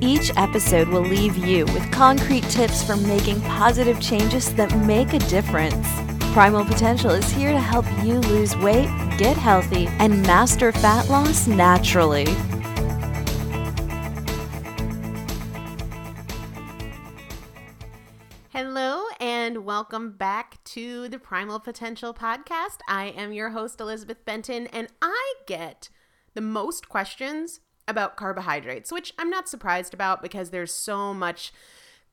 each 0.00 0.30
episode 0.36 0.88
will 0.88 1.02
leave 1.02 1.36
you 1.36 1.64
with 1.66 1.90
concrete 1.90 2.44
tips 2.44 2.82
for 2.82 2.96
making 2.96 3.40
positive 3.42 4.00
changes 4.00 4.54
that 4.54 4.76
make 4.86 5.12
a 5.12 5.18
difference. 5.20 5.86
Primal 6.32 6.64
Potential 6.64 7.10
is 7.12 7.30
here 7.30 7.52
to 7.52 7.58
help 7.58 7.86
you 8.04 8.18
lose 8.20 8.56
weight, 8.58 8.88
get 9.16 9.36
healthy, 9.36 9.86
and 9.98 10.22
master 10.22 10.70
fat 10.70 11.08
loss 11.08 11.46
naturally. 11.46 12.26
Hello, 18.50 19.04
and 19.18 19.64
welcome 19.64 20.12
back 20.12 20.62
to 20.64 21.08
the 21.08 21.18
Primal 21.18 21.60
Potential 21.60 22.12
Podcast. 22.12 22.78
I 22.88 23.06
am 23.16 23.32
your 23.32 23.50
host, 23.50 23.80
Elizabeth 23.80 24.24
Benton, 24.24 24.66
and 24.68 24.88
I 25.00 25.34
get 25.46 25.88
the 26.34 26.42
most 26.42 26.88
questions 26.88 27.60
about 27.88 28.16
carbohydrates, 28.16 28.90
which 28.90 29.14
I'm 29.18 29.30
not 29.30 29.48
surprised 29.48 29.94
about 29.94 30.22
because 30.22 30.50
there's 30.50 30.72
so 30.72 31.14
much 31.14 31.52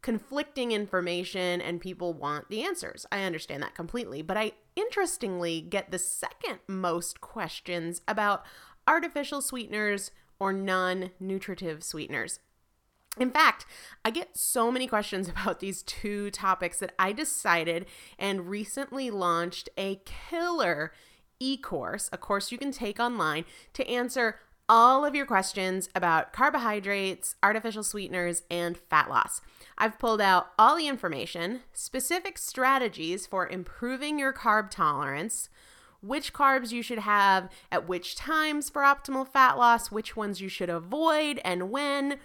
conflicting 0.03 0.71
information 0.71 1.61
and 1.61 1.81
people 1.81 2.13
want 2.13 2.49
the 2.49 2.61
answers. 2.61 3.05
I 3.11 3.23
understand 3.23 3.63
that 3.63 3.73
completely. 3.73 4.21
But 4.21 4.37
I 4.37 4.51
interestingly 4.75 5.61
get 5.61 5.89
the 5.89 5.97
second 5.97 6.59
most 6.67 7.21
questions 7.21 8.01
about 8.07 8.43
artificial 8.87 9.41
sweeteners 9.41 10.11
or 10.39 10.53
non 10.53 11.11
nutritive 11.19 11.83
sweeteners. 11.83 12.39
In 13.17 13.31
fact, 13.31 13.65
I 14.03 14.09
get 14.09 14.37
so 14.37 14.71
many 14.71 14.87
questions 14.87 15.29
about 15.29 15.59
these 15.59 15.81
two 15.83 16.29
topics 16.31 16.79
that 16.79 16.93
I 16.99 17.13
decided 17.13 17.85
and 18.19 18.49
recently 18.49 19.09
launched 19.09 19.69
a 19.77 20.01
killer 20.05 20.91
e 21.39 21.57
course, 21.57 22.09
a 22.13 22.17
course 22.17 22.51
you 22.51 22.57
can 22.57 22.71
take 22.71 22.99
online 22.99 23.45
to 23.73 23.87
answer 23.87 24.39
all 24.75 25.05
of 25.05 25.13
your 25.13 25.27
questions 25.27 25.87
about 25.93 26.33
carbohydrates, 26.33 27.35
artificial 27.43 27.83
sweeteners, 27.83 28.41
and 28.49 28.75
fat 28.75 29.07
loss. 29.07 29.39
I've 29.77 29.99
pulled 29.99 30.19
out 30.19 30.47
all 30.57 30.75
the 30.75 30.87
information, 30.87 31.59
specific 31.73 32.39
strategies 32.39 33.27
for 33.27 33.47
improving 33.47 34.17
your 34.17 34.33
carb 34.33 34.71
tolerance, 34.71 35.47
which 36.01 36.33
carbs 36.33 36.71
you 36.71 36.81
should 36.81 36.97
have 36.97 37.51
at 37.71 37.87
which 37.87 38.15
times 38.15 38.67
for 38.71 38.81
optimal 38.81 39.27
fat 39.27 39.59
loss, 39.59 39.91
which 39.91 40.15
ones 40.15 40.41
you 40.41 40.49
should 40.49 40.71
avoid 40.71 41.39
and 41.45 41.69
when, 41.69 42.17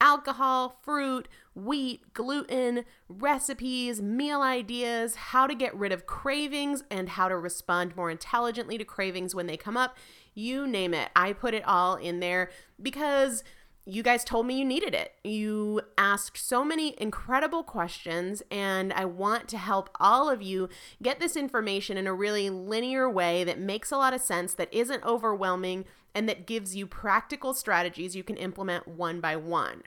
alcohol, 0.00 0.78
fruit, 0.84 1.26
wheat, 1.52 2.12
gluten, 2.12 2.84
recipes, 3.08 4.00
meal 4.00 4.40
ideas, 4.40 5.16
how 5.16 5.48
to 5.48 5.54
get 5.56 5.74
rid 5.74 5.90
of 5.90 6.06
cravings, 6.06 6.84
and 6.92 7.08
how 7.08 7.28
to 7.28 7.36
respond 7.36 7.96
more 7.96 8.08
intelligently 8.08 8.78
to 8.78 8.84
cravings 8.84 9.34
when 9.34 9.48
they 9.48 9.56
come 9.56 9.76
up. 9.76 9.96
You 10.38 10.68
name 10.68 10.94
it. 10.94 11.10
I 11.16 11.32
put 11.32 11.52
it 11.52 11.66
all 11.66 11.96
in 11.96 12.20
there 12.20 12.50
because 12.80 13.42
you 13.84 14.04
guys 14.04 14.22
told 14.22 14.46
me 14.46 14.56
you 14.56 14.64
needed 14.64 14.94
it. 14.94 15.14
You 15.24 15.80
asked 15.98 16.38
so 16.38 16.64
many 16.64 16.94
incredible 16.96 17.64
questions, 17.64 18.40
and 18.48 18.92
I 18.92 19.04
want 19.04 19.48
to 19.48 19.58
help 19.58 19.90
all 19.98 20.30
of 20.30 20.40
you 20.40 20.68
get 21.02 21.18
this 21.18 21.36
information 21.36 21.96
in 21.96 22.06
a 22.06 22.14
really 22.14 22.50
linear 22.50 23.10
way 23.10 23.42
that 23.42 23.58
makes 23.58 23.90
a 23.90 23.96
lot 23.96 24.14
of 24.14 24.20
sense, 24.20 24.54
that 24.54 24.72
isn't 24.72 25.04
overwhelming, 25.04 25.86
and 26.14 26.28
that 26.28 26.46
gives 26.46 26.76
you 26.76 26.86
practical 26.86 27.52
strategies 27.52 28.14
you 28.14 28.22
can 28.22 28.36
implement 28.36 28.86
one 28.86 29.20
by 29.20 29.34
one. 29.34 29.82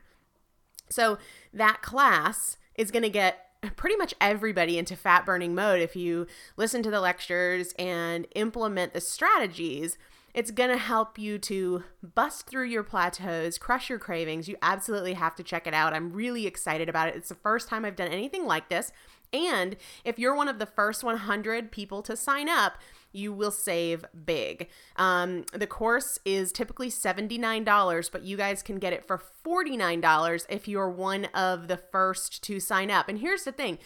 So, 0.89 1.17
that 1.53 1.81
class 1.81 2.57
is 2.75 2.91
going 2.91 3.03
to 3.03 3.09
get 3.09 3.45
pretty 3.77 3.95
much 3.95 4.13
everybody 4.19 4.77
into 4.77 4.97
fat 4.97 5.25
burning 5.25 5.55
mode 5.55 5.79
if 5.79 5.95
you 5.95 6.27
listen 6.57 6.83
to 6.83 6.91
the 6.91 6.99
lectures 6.99 7.73
and 7.79 8.27
implement 8.35 8.93
the 8.93 8.99
strategies 8.99 9.97
it's 10.33 10.51
going 10.51 10.69
to 10.69 10.77
help 10.77 11.17
you 11.17 11.37
to 11.39 11.83
bust 12.01 12.47
through 12.47 12.65
your 12.65 12.83
plateaus, 12.83 13.57
crush 13.57 13.89
your 13.89 13.99
cravings. 13.99 14.47
You 14.47 14.57
absolutely 14.61 15.13
have 15.13 15.35
to 15.35 15.43
check 15.43 15.67
it 15.67 15.73
out. 15.73 15.93
I'm 15.93 16.13
really 16.13 16.47
excited 16.47 16.89
about 16.89 17.09
it. 17.09 17.15
It's 17.15 17.29
the 17.29 17.35
first 17.35 17.67
time 17.67 17.85
I've 17.85 17.95
done 17.95 18.07
anything 18.07 18.45
like 18.45 18.69
this. 18.69 18.91
And 19.33 19.77
if 20.03 20.19
you're 20.19 20.35
one 20.35 20.47
of 20.47 20.59
the 20.59 20.65
first 20.65 21.03
100 21.03 21.71
people 21.71 22.01
to 22.03 22.17
sign 22.17 22.49
up, 22.49 22.77
you 23.13 23.33
will 23.33 23.51
save 23.51 24.05
big. 24.25 24.69
Um, 24.95 25.45
the 25.53 25.67
course 25.67 26.19
is 26.25 26.51
typically 26.51 26.89
$79, 26.89 28.11
but 28.11 28.23
you 28.23 28.37
guys 28.37 28.61
can 28.61 28.79
get 28.79 28.93
it 28.93 29.05
for 29.05 29.21
$49 29.45 30.45
if 30.49 30.67
you're 30.67 30.89
one 30.89 31.25
of 31.33 31.67
the 31.67 31.77
first 31.77 32.43
to 32.43 32.59
sign 32.59 32.91
up. 32.91 33.09
And 33.09 33.19
here's 33.19 33.43
the 33.43 33.51
thing 33.51 33.79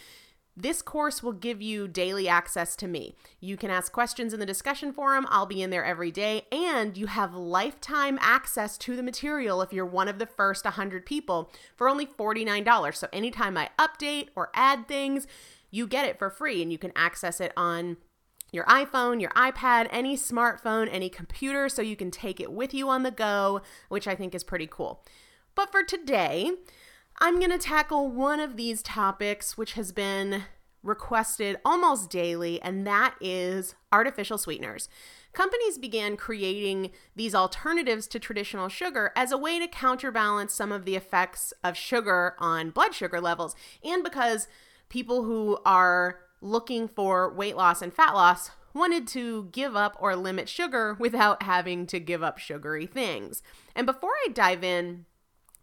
this 0.57 0.81
course 0.81 1.22
will 1.22 1.34
give 1.34 1.62
you 1.62 1.88
daily 1.88 2.30
access 2.30 2.75
to 2.78 2.88
me. 2.88 3.16
You 3.40 3.57
can 3.57 3.69
ask 3.69 3.92
questions 3.92 4.34
in 4.34 4.40
the 4.40 4.46
discussion 4.46 4.94
forum. 4.94 5.28
I'll 5.30 5.46
be 5.46 5.62
in 5.62 5.69
there 5.69 5.84
every 5.84 6.12
day. 6.12 6.44
And 6.52 6.98
you 6.98 7.07
have 7.07 7.34
lifetime 7.34 8.18
access 8.22 8.78
to 8.80 8.96
the 8.96 9.04
material 9.04 9.62
if 9.62 9.74
you're 9.74 9.86
one 9.86 10.07
of 10.07 10.18
the 10.18 10.25
first 10.25 10.63
100 10.63 11.06
people 11.06 11.52
for 11.75 11.90
only 11.90 12.06
$49. 12.06 12.96
So 12.96 13.07
anytime 13.12 13.57
I 13.57 13.69
update 13.78 14.30
or 14.36 14.50
add 14.54 14.88
things, 14.88 15.28
you 15.72 15.88
get 15.88 16.07
it 16.07 16.18
for 16.18 16.30
free 16.30 16.62
and 16.62 16.72
you 16.72 16.78
can 16.78 16.94
access 16.96 17.42
it 17.42 17.51
on 17.58 17.98
your 18.51 18.66
iPhone, 18.66 19.19
your 19.19 19.31
iPad, 19.31 19.88
any 19.92 20.16
smartphone, 20.16 20.88
any 20.90 21.10
computer, 21.10 21.68
so 21.68 21.81
you 21.81 21.98
can 21.98 22.12
take 22.12 22.40
it 22.40 22.54
with 22.54 22.74
you 22.74 22.88
on 22.88 23.04
the 23.04 23.12
go, 23.12 23.62
which 23.90 24.08
I 24.08 24.16
think 24.16 24.34
is 24.34 24.46
pretty 24.46 24.68
cool. 24.68 25.04
But 25.56 25.72
for 25.72 25.84
today, 25.84 26.51
I'm 27.20 27.40
going 27.40 27.52
to 27.52 27.58
tackle 27.58 28.10
one 28.10 28.40
of 28.40 28.58
these 28.58 28.82
topics, 28.82 29.58
which 29.58 29.74
has 29.74 29.92
been 29.92 30.44
requested 30.84 31.58
almost 31.66 32.10
daily, 32.10 32.62
and 32.62 32.86
that 32.86 33.16
is 33.20 33.74
artificial 33.92 34.38
sweeteners. 34.38 34.88
Companies 35.34 35.78
began 35.78 36.18
creating 36.18 36.92
these 37.16 37.34
alternatives 37.34 38.08
to 38.08 38.20
traditional 38.20 38.70
sugar 38.70 39.12
as 39.16 39.32
a 39.32 39.38
way 39.38 39.60
to 39.60 39.68
counterbalance 39.68 40.54
some 40.54 40.72
of 40.72 40.86
the 40.86 40.96
effects 40.96 41.54
of 41.64 41.76
sugar 41.76 42.36
on 42.38 42.70
blood 42.70 42.94
sugar 42.94 43.20
levels, 43.20 43.56
and 43.84 44.04
because 44.04 44.48
people 44.90 45.24
who 45.24 45.58
are 45.66 46.20
looking 46.42 46.88
for 46.88 47.34
weight 47.34 47.56
loss 47.56 47.82
and 47.82 47.94
fat 47.94 48.14
loss 48.14 48.52
wanted 48.74 49.08
to 49.08 49.46
give 49.52 49.76
up 49.76 49.96
or 50.00 50.16
limit 50.16 50.50
sugar 50.50 50.96
without 51.00 51.44
having 51.44 51.88
to 51.88 52.00
give 52.00 52.22
up 52.22 52.38
sugary 52.38 52.86
things. 52.86 53.42
And 53.74 53.86
before 53.86 54.12
I 54.26 54.32
dive 54.32 54.64
in, 54.64 55.06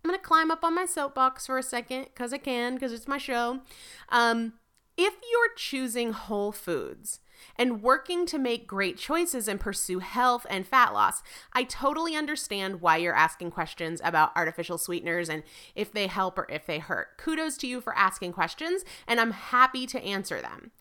I'm 0.03 0.11
going 0.11 0.19
to 0.19 0.27
climb 0.27 0.51
up 0.51 0.65
on 0.65 0.75
my 0.75 0.87
soapbox 0.87 1.47
for 1.47 1.59
a 1.59 1.63
second 1.63 2.05
because 2.07 2.33
I 2.33 2.39
can, 2.39 2.75
because 2.75 2.93
it's 2.93 3.09
my 3.09 3.19
show. 3.19 3.61
Um, 4.09 4.55
if 4.97 5.15
you're 5.31 5.55
choosing 5.57 6.13
whole 6.13 6.53
foods 6.53 7.21
and 7.57 7.83
working 7.83 8.27
to 8.27 8.39
make 8.39 8.67
great 8.67 8.99
choices 8.99 9.49
and 9.49 9.61
pursue 9.61 10.01
health 10.01 10.47
and 10.51 10.67
fat 10.67 10.93
loss, 10.93 11.23
I 11.53 11.65
totally 11.65 12.17
understand 12.17 12.81
why 12.81 12.97
you're 12.99 13.15
asking 13.15 13.53
questions 13.53 14.01
about 14.05 14.37
artificial 14.37 14.77
sweeteners 14.77 15.29
and 15.29 15.45
if 15.75 15.93
they 15.93 16.09
help 16.09 16.37
or 16.37 16.47
if 16.51 16.67
they 16.67 16.79
hurt. 16.79 17.17
Kudos 17.17 17.57
to 17.59 17.67
you 17.67 17.81
for 17.81 17.97
asking 17.97 18.33
questions, 18.33 18.85
and 19.07 19.21
I'm 19.21 19.33
happy 19.33 19.87
to 19.87 20.03
answer 20.03 20.41
them. 20.41 20.73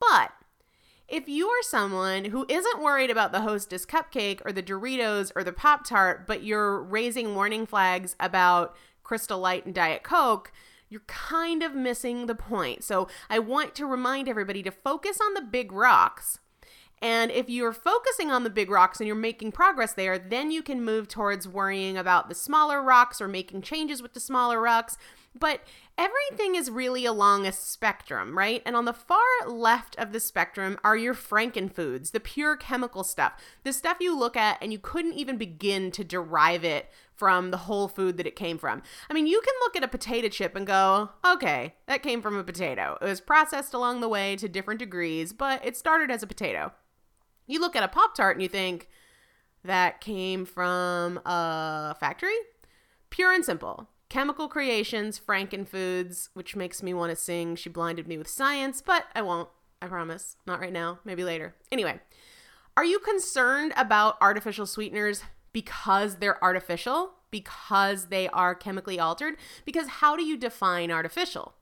But 0.00 0.32
if 1.10 1.28
you 1.28 1.48
are 1.48 1.62
someone 1.62 2.26
who 2.26 2.46
isn't 2.48 2.82
worried 2.82 3.10
about 3.10 3.32
the 3.32 3.40
Hostess 3.40 3.84
cupcake 3.84 4.40
or 4.44 4.52
the 4.52 4.62
Doritos 4.62 5.32
or 5.34 5.42
the 5.42 5.52
Pop 5.52 5.84
Tart, 5.84 6.26
but 6.26 6.44
you're 6.44 6.80
raising 6.80 7.34
warning 7.34 7.66
flags 7.66 8.14
about 8.20 8.76
Crystal 9.02 9.40
Light 9.40 9.66
and 9.66 9.74
Diet 9.74 10.04
Coke, 10.04 10.52
you're 10.88 11.02
kind 11.06 11.62
of 11.62 11.74
missing 11.74 12.26
the 12.26 12.34
point. 12.34 12.84
So 12.84 13.08
I 13.28 13.40
want 13.40 13.74
to 13.74 13.86
remind 13.86 14.28
everybody 14.28 14.62
to 14.62 14.70
focus 14.70 15.18
on 15.20 15.34
the 15.34 15.42
big 15.42 15.72
rocks. 15.72 16.38
And 17.02 17.30
if 17.30 17.48
you're 17.48 17.72
focusing 17.72 18.30
on 18.30 18.44
the 18.44 18.50
big 18.50 18.70
rocks 18.70 19.00
and 19.00 19.06
you're 19.06 19.16
making 19.16 19.52
progress 19.52 19.94
there, 19.94 20.18
then 20.18 20.50
you 20.50 20.62
can 20.62 20.84
move 20.84 21.08
towards 21.08 21.48
worrying 21.48 21.96
about 21.96 22.28
the 22.28 22.34
smaller 22.34 22.82
rocks 22.82 23.20
or 23.20 23.28
making 23.28 23.62
changes 23.62 24.02
with 24.02 24.12
the 24.12 24.20
smaller 24.20 24.60
rocks. 24.60 24.98
But 25.38 25.62
everything 25.96 26.56
is 26.56 26.70
really 26.70 27.06
along 27.06 27.46
a 27.46 27.52
spectrum, 27.52 28.36
right? 28.36 28.62
And 28.66 28.76
on 28.76 28.84
the 28.84 28.92
far 28.92 29.20
left 29.46 29.96
of 29.96 30.12
the 30.12 30.20
spectrum 30.20 30.78
are 30.82 30.96
your 30.96 31.14
frankenfoods, 31.14 32.10
the 32.10 32.20
pure 32.20 32.56
chemical 32.56 33.04
stuff, 33.04 33.32
the 33.62 33.72
stuff 33.72 33.98
you 34.00 34.18
look 34.18 34.36
at 34.36 34.58
and 34.60 34.72
you 34.72 34.78
couldn't 34.78 35.14
even 35.14 35.38
begin 35.38 35.92
to 35.92 36.04
derive 36.04 36.64
it 36.64 36.90
from 37.14 37.50
the 37.50 37.58
whole 37.58 37.86
food 37.86 38.16
that 38.16 38.26
it 38.26 38.34
came 38.34 38.58
from. 38.58 38.82
I 39.08 39.14
mean, 39.14 39.26
you 39.26 39.40
can 39.40 39.54
look 39.60 39.76
at 39.76 39.84
a 39.84 39.88
potato 39.88 40.28
chip 40.28 40.56
and 40.56 40.66
go, 40.66 41.10
okay, 41.24 41.76
that 41.86 42.02
came 42.02 42.20
from 42.20 42.36
a 42.36 42.44
potato. 42.44 42.98
It 43.00 43.04
was 43.04 43.20
processed 43.20 43.72
along 43.72 44.00
the 44.00 44.08
way 44.08 44.36
to 44.36 44.48
different 44.48 44.80
degrees, 44.80 45.32
but 45.32 45.64
it 45.64 45.76
started 45.76 46.10
as 46.10 46.22
a 46.22 46.26
potato. 46.26 46.72
You 47.50 47.60
look 47.60 47.74
at 47.74 47.82
a 47.82 47.88
Pop 47.88 48.14
Tart 48.14 48.36
and 48.36 48.42
you 48.42 48.48
think, 48.48 48.88
that 49.64 50.00
came 50.00 50.44
from 50.44 51.18
a 51.26 51.96
factory? 51.98 52.36
Pure 53.10 53.32
and 53.32 53.44
simple. 53.44 53.88
Chemical 54.08 54.48
Creations, 54.48 55.20
Frankenfoods, 55.20 56.28
which 56.32 56.54
makes 56.54 56.82
me 56.82 56.94
want 56.94 57.10
to 57.10 57.16
sing 57.16 57.56
She 57.56 57.68
Blinded 57.68 58.06
Me 58.06 58.16
with 58.16 58.28
Science, 58.28 58.80
but 58.80 59.06
I 59.14 59.22
won't. 59.22 59.48
I 59.82 59.88
promise. 59.88 60.36
Not 60.46 60.60
right 60.60 60.72
now. 60.72 61.00
Maybe 61.04 61.24
later. 61.24 61.54
Anyway, 61.72 62.00
are 62.76 62.84
you 62.84 63.00
concerned 63.00 63.72
about 63.76 64.16
artificial 64.20 64.66
sweeteners 64.66 65.22
because 65.52 66.16
they're 66.16 66.42
artificial? 66.42 67.14
Because 67.30 68.06
they 68.06 68.28
are 68.28 68.54
chemically 68.54 69.00
altered? 69.00 69.34
Because 69.64 69.88
how 69.88 70.16
do 70.16 70.22
you 70.22 70.36
define 70.36 70.90
artificial? 70.90 71.54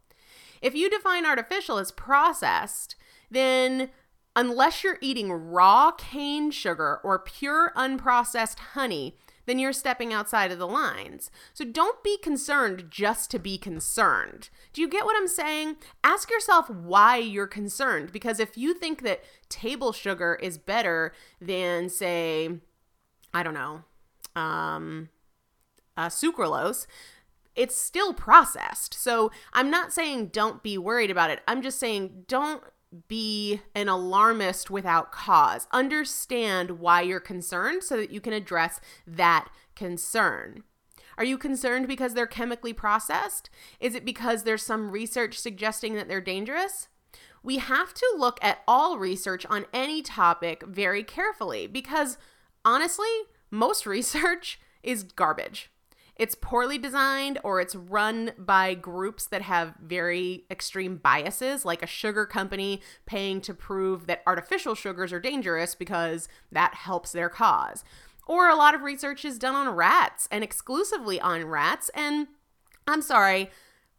If 0.61 0.75
you 0.75 0.91
define 0.91 1.25
artificial 1.25 1.79
as 1.79 1.93
processed, 1.93 2.97
then 3.31 3.91
unless 4.37 4.85
you're 4.85 4.99
eating 5.01 5.33
raw 5.33 5.91
cane 5.91 6.51
sugar 6.51 7.01
or 7.03 7.19
pure 7.19 7.73
unprocessed 7.77 8.59
honey, 8.59 9.17
then 9.49 9.59
you're 9.59 9.73
stepping 9.73 10.13
outside 10.13 10.53
of 10.53 10.59
the 10.59 10.67
lines. 10.67 11.31
So 11.55 11.65
don't 11.65 12.05
be 12.05 12.19
concerned 12.19 12.85
just 12.91 13.31
to 13.31 13.39
be 13.39 13.57
concerned. 13.57 14.51
Do 14.75 14.83
you 14.83 14.89
get 14.89 15.07
what 15.07 15.17
I'm 15.17 15.27
saying? 15.27 15.77
Ask 16.05 16.31
yourself 16.31 16.69
why 16.69 17.17
you're 17.17 17.47
concerned 17.47 18.13
because 18.13 18.39
if 18.41 18.59
you 18.59 18.75
think 18.75 19.03
that 19.03 19.25
table 19.49 19.93
sugar 19.93 20.39
is 20.43 20.59
better 20.59 21.15
than 21.41 21.89
say 21.89 22.51
I 23.33 23.43
don't 23.43 23.55
know, 23.55 23.85
um 24.37 25.09
uh, 25.97 26.09
sucralose, 26.09 26.87
it's 27.57 27.77
still 27.77 28.15
processed. 28.15 28.95
So 28.95 29.33
I'm 29.53 29.71
not 29.71 29.93
saying 29.93 30.29
don't 30.29 30.63
be 30.63 30.79
worried 30.79 31.11
about 31.11 31.31
it. 31.31 31.41
I'm 31.49 31.61
just 31.61 31.81
saying 31.81 32.25
don't 32.29 32.63
be 33.07 33.61
an 33.75 33.89
alarmist 33.89 34.71
without 34.71 35.13
cause. 35.13 35.67
Understand 35.73 36.79
why 36.81 37.03
you're 37.03 37.21
concerned 37.21 37.83
so 37.83 37.97
that 37.97 38.11
you 38.11 38.21
can 38.21 38.33
address 38.33 38.81
that 39.07 39.49
concern. 39.75 40.63
Are 41.17 41.25
you 41.25 41.37
concerned 41.37 41.89
because 41.89 42.15
they're 42.15 42.27
chemically 42.27 42.73
processed? 42.73 43.51
Is 43.81 43.95
it 43.95 44.05
because 44.05 44.43
there's 44.43 44.63
some 44.63 44.91
research 44.91 45.39
suggesting 45.39 45.95
that 45.95 46.09
they're 46.09 46.21
dangerous? 46.21 46.89
We 47.43 47.59
have 47.59 47.93
to 47.95 48.15
look 48.17 48.39
at 48.43 48.63
all 48.67 48.99
research 48.99 49.45
on 49.47 49.67
any 49.73 50.03
topic 50.03 50.65
very 50.67 51.03
carefully 51.03 51.67
because 51.67 52.19
honestly, 52.65 53.09
most 53.51 53.87
research 53.87 54.61
is 54.83 55.03
garbage 55.03 55.71
it's 56.19 56.35
poorly 56.35 56.79
designed 56.79 57.39
or 57.45 57.61
it's 57.61 57.77
run 57.77 58.33
by 58.37 58.75
groups 58.75 59.27
that 59.27 59.43
have 59.43 59.75
very 59.81 60.45
extreme 60.51 60.97
biases, 60.97 61.65
like 61.65 61.83
a 61.83 61.87
sugar 61.87 62.27
company 62.27 62.81
paying 63.07 63.41
to 63.43 63.55
prove 63.55 64.07
that 64.09 64.23
artificial 64.27 64.75
sugars 64.75 65.13
are 65.13 65.21
dangerous 65.21 65.77
because 65.77 66.29
that 66.51 66.75
helps 66.75 67.13
their 67.13 67.29
cause. 67.29 67.85
Or 68.27 68.49
a 68.49 68.57
lot 68.57 68.75
of 68.75 68.83
research 68.83 69.25
is 69.25 69.39
done 69.39 69.55
on 69.55 69.75
rats 69.75 70.29
and 70.31 70.43
exclusively 70.43 71.21
on 71.21 71.47
rats. 71.47 71.89
And 71.95 72.27
I'm 72.87 73.01
sorry, 73.01 73.51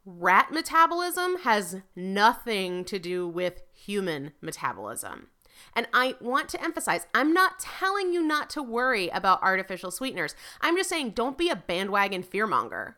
rat 0.05 0.51
metabolism 0.51 1.37
has 1.39 1.77
nothing 1.95 2.83
to 2.85 2.99
do 2.99 3.27
with 3.27 3.63
human 3.73 4.33
metabolism. 4.41 5.27
And 5.75 5.87
I 5.93 6.15
want 6.19 6.49
to 6.49 6.63
emphasize 6.63 7.07
I'm 7.13 7.33
not 7.33 7.59
telling 7.59 8.13
you 8.13 8.23
not 8.23 8.49
to 8.51 8.63
worry 8.63 9.09
about 9.09 9.43
artificial 9.43 9.91
sweeteners. 9.91 10.35
I'm 10.61 10.77
just 10.77 10.89
saying 10.89 11.11
don't 11.11 11.37
be 11.37 11.49
a 11.49 11.55
bandwagon 11.55 12.23
fearmonger. 12.23 12.95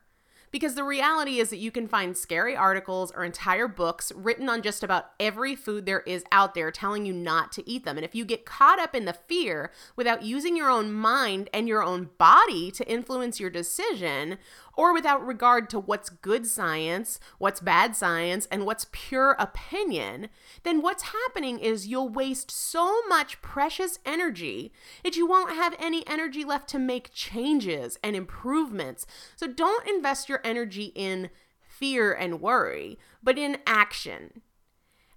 Because 0.51 0.75
the 0.75 0.83
reality 0.83 1.39
is 1.39 1.49
that 1.49 1.59
you 1.59 1.71
can 1.71 1.87
find 1.87 2.15
scary 2.15 2.57
articles 2.57 3.11
or 3.15 3.23
entire 3.23 3.69
books 3.69 4.11
written 4.13 4.49
on 4.49 4.61
just 4.61 4.83
about 4.83 5.11
every 5.17 5.55
food 5.55 5.85
there 5.85 6.01
is 6.01 6.25
out 6.29 6.55
there 6.55 6.71
telling 6.71 7.05
you 7.05 7.13
not 7.13 7.53
to 7.53 7.67
eat 7.69 7.85
them. 7.85 7.97
And 7.97 8.03
if 8.03 8.13
you 8.13 8.25
get 8.25 8.45
caught 8.45 8.77
up 8.77 8.93
in 8.93 9.05
the 9.05 9.13
fear 9.13 9.71
without 9.95 10.23
using 10.23 10.57
your 10.57 10.69
own 10.69 10.91
mind 10.91 11.49
and 11.53 11.69
your 11.69 11.81
own 11.81 12.09
body 12.17 12.69
to 12.71 12.91
influence 12.91 13.39
your 13.39 13.49
decision, 13.49 14.37
or 14.81 14.95
without 14.95 15.23
regard 15.23 15.69
to 15.69 15.79
what's 15.79 16.09
good 16.09 16.47
science, 16.47 17.19
what's 17.38 17.59
bad 17.59 17.95
science, 17.95 18.47
and 18.50 18.65
what's 18.65 18.88
pure 18.91 19.35
opinion, 19.38 20.27
then 20.63 20.81
what's 20.81 21.13
happening 21.13 21.59
is 21.59 21.85
you'll 21.85 22.09
waste 22.09 22.50
so 22.50 23.05
much 23.07 23.39
precious 23.43 24.00
energy 24.07 24.73
that 25.03 25.15
you 25.15 25.27
won't 25.27 25.53
have 25.53 25.75
any 25.77 26.03
energy 26.07 26.43
left 26.43 26.67
to 26.67 26.79
make 26.79 27.13
changes 27.13 28.00
and 28.03 28.15
improvements. 28.15 29.05
So 29.35 29.45
don't 29.45 29.88
invest 29.88 30.27
your 30.27 30.41
energy 30.43 30.91
in 30.95 31.29
fear 31.61 32.11
and 32.11 32.41
worry, 32.41 32.97
but 33.21 33.38
in 33.38 33.59
action. 33.67 34.41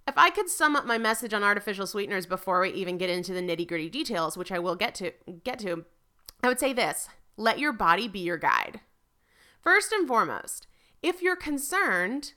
If 0.07 0.15
I 0.15 0.29
could 0.29 0.47
sum 0.47 0.75
up 0.75 0.85
my 0.85 0.99
message 0.99 1.33
on 1.33 1.43
artificial 1.43 1.87
sweeteners 1.87 2.27
before 2.27 2.61
we 2.61 2.69
even 2.69 2.99
get 2.99 3.09
into 3.09 3.33
the 3.33 3.41
nitty-gritty 3.41 3.89
details, 3.89 4.37
which 4.37 4.51
I 4.51 4.59
will 4.59 4.75
get 4.75 4.93
to 4.95 5.11
get 5.43 5.57
to, 5.61 5.85
I 6.43 6.49
would 6.49 6.59
say 6.59 6.71
this: 6.71 7.09
let 7.35 7.57
your 7.57 7.73
body 7.73 8.07
be 8.07 8.19
your 8.19 8.37
guide. 8.37 8.81
First 9.65 9.91
and 9.91 10.07
foremost, 10.07 10.67
if 11.01 11.23
you're 11.23 11.35
concerned, 11.35 12.33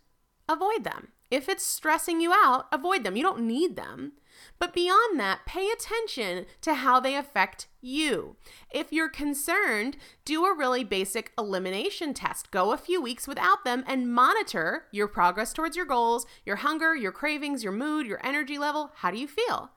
avoid 0.49 0.82
them. 0.82 1.08
If 1.30 1.47
it's 1.47 1.62
stressing 1.62 2.23
you 2.23 2.32
out, 2.32 2.68
avoid 2.73 3.04
them. 3.04 3.16
You 3.16 3.23
don't 3.23 3.47
need 3.47 3.76
them. 3.76 4.12
But 4.58 4.73
beyond 4.73 5.20
that, 5.20 5.44
pay 5.44 5.68
attention 5.68 6.47
to 6.62 6.73
how 6.73 7.00
they 7.00 7.14
affect 7.14 7.66
you. 7.82 8.37
If 8.70 8.94
you're 8.94 9.11
concerned, 9.11 9.99
do 10.25 10.47
a 10.47 10.56
really 10.56 10.85
basic 10.85 11.32
elimination 11.37 12.14
test. 12.14 12.50
Go 12.50 12.73
a 12.73 12.78
few 12.78 13.02
weeks 13.02 13.28
without 13.28 13.62
them 13.62 13.85
and 13.87 14.11
monitor 14.11 14.85
your 14.90 15.06
progress 15.06 15.52
towards 15.52 15.76
your 15.76 15.85
goals, 15.85 16.25
your 16.47 16.56
hunger, 16.56 16.97
your 16.97 17.12
cravings, 17.12 17.62
your 17.62 17.75
mood, 17.75 18.06
your 18.06 18.25
energy 18.25 18.56
level. 18.56 18.92
How 18.94 19.11
do 19.11 19.18
you 19.18 19.28
feel? 19.28 19.73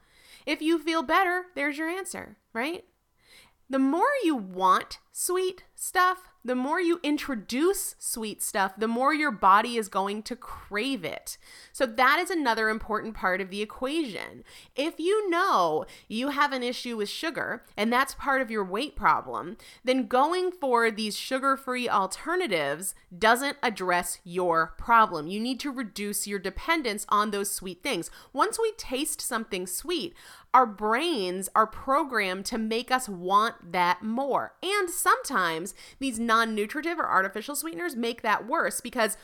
If 0.46 0.62
you 0.62 0.79
feel 0.79 1.03
better, 1.03 1.48
there's 1.55 1.77
your 1.77 1.89
answer, 1.89 2.38
right? 2.53 2.86
The 3.70 3.79
more 3.79 4.12
you 4.24 4.36
want 4.36 5.00
sweet 5.12 5.63
stuff, 5.81 6.31
the 6.43 6.55
more 6.55 6.79
you 6.79 7.00
introduce 7.03 7.95
sweet 8.00 8.41
stuff, 8.41 8.73
the 8.77 8.88
more 8.88 9.13
your 9.13 9.31
body 9.31 9.77
is 9.77 9.88
going 9.88 10.23
to 10.23 10.35
crave 10.35 11.03
it. 11.03 11.38
So, 11.71 11.85
that 11.85 12.19
is 12.19 12.29
another 12.29 12.69
important 12.69 13.15
part 13.15 13.41
of 13.41 13.50
the 13.50 13.61
equation. 13.61 14.43
If 14.75 15.00
you 15.00 15.29
know 15.29 15.85
you 16.07 16.29
have 16.29 16.51
an 16.51 16.63
issue 16.63 16.97
with 16.97 17.09
sugar 17.09 17.63
and 17.77 17.91
that's 17.91 18.15
part 18.15 18.41
of 18.41 18.50
your 18.50 18.63
weight 18.63 18.95
problem, 18.95 19.57
then 19.83 20.07
going 20.07 20.51
for 20.51 20.89
these 20.89 21.15
sugar 21.15 21.57
free 21.57 21.89
alternatives 21.89 22.95
doesn't 23.15 23.57
address 23.61 24.19
your 24.23 24.73
problem. 24.77 25.27
You 25.27 25.39
need 25.39 25.59
to 25.61 25.71
reduce 25.71 26.27
your 26.27 26.39
dependence 26.39 27.05
on 27.09 27.31
those 27.31 27.51
sweet 27.51 27.83
things. 27.83 28.09
Once 28.33 28.59
we 28.59 28.71
taste 28.77 29.21
something 29.21 29.67
sweet, 29.67 30.15
our 30.53 30.65
brains 30.65 31.50
are 31.55 31.67
programmed 31.67 32.45
to 32.45 32.57
make 32.57 32.91
us 32.91 33.07
want 33.07 33.71
that 33.71 34.03
more. 34.03 34.53
And 34.61 34.89
sometimes 34.89 35.71
these 36.00 36.20
non 36.20 36.56
nutritive 36.56 37.00
or 37.00 37.08
artificial 37.10 37.56
sweeteners 37.56 37.96
make 37.96 38.22
that 38.22 38.48
worse 38.48 38.82
because 38.82 39.18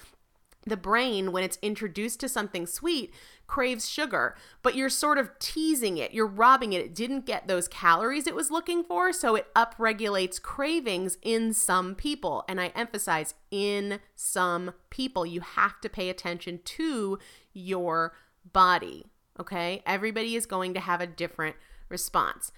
the 0.67 0.77
brain, 0.77 1.31
when 1.31 1.43
it's 1.43 1.57
introduced 1.61 2.19
to 2.19 2.29
something 2.29 2.65
sweet, 2.67 3.13
craves 3.47 3.89
sugar, 3.89 4.35
but 4.61 4.75
you're 4.75 4.89
sort 4.89 5.17
of 5.17 5.37
teasing 5.39 5.97
it. 5.97 6.13
You're 6.13 6.27
robbing 6.27 6.73
it. 6.73 6.81
It 6.81 6.95
didn't 6.95 7.25
get 7.25 7.47
those 7.47 7.67
calories 7.67 8.27
it 8.27 8.35
was 8.35 8.51
looking 8.51 8.83
for, 8.83 9.13
so 9.13 9.35
it 9.35 9.53
upregulates 9.55 10.41
cravings 10.41 11.17
in 11.21 11.53
some 11.53 11.95
people. 11.95 12.43
And 12.49 12.59
I 12.59 12.67
emphasize 12.67 13.33
in 13.49 13.99
some 14.15 14.73
people. 14.89 15.25
You 15.25 15.41
have 15.41 15.79
to 15.81 15.89
pay 15.89 16.09
attention 16.09 16.59
to 16.63 17.17
your 17.53 18.13
body. 18.51 19.05
Okay. 19.39 19.81
Everybody 19.85 20.35
is 20.35 20.45
going 20.45 20.73
to 20.73 20.79
have 20.79 20.99
a 20.99 21.07
different 21.07 21.55
response. 21.89 22.51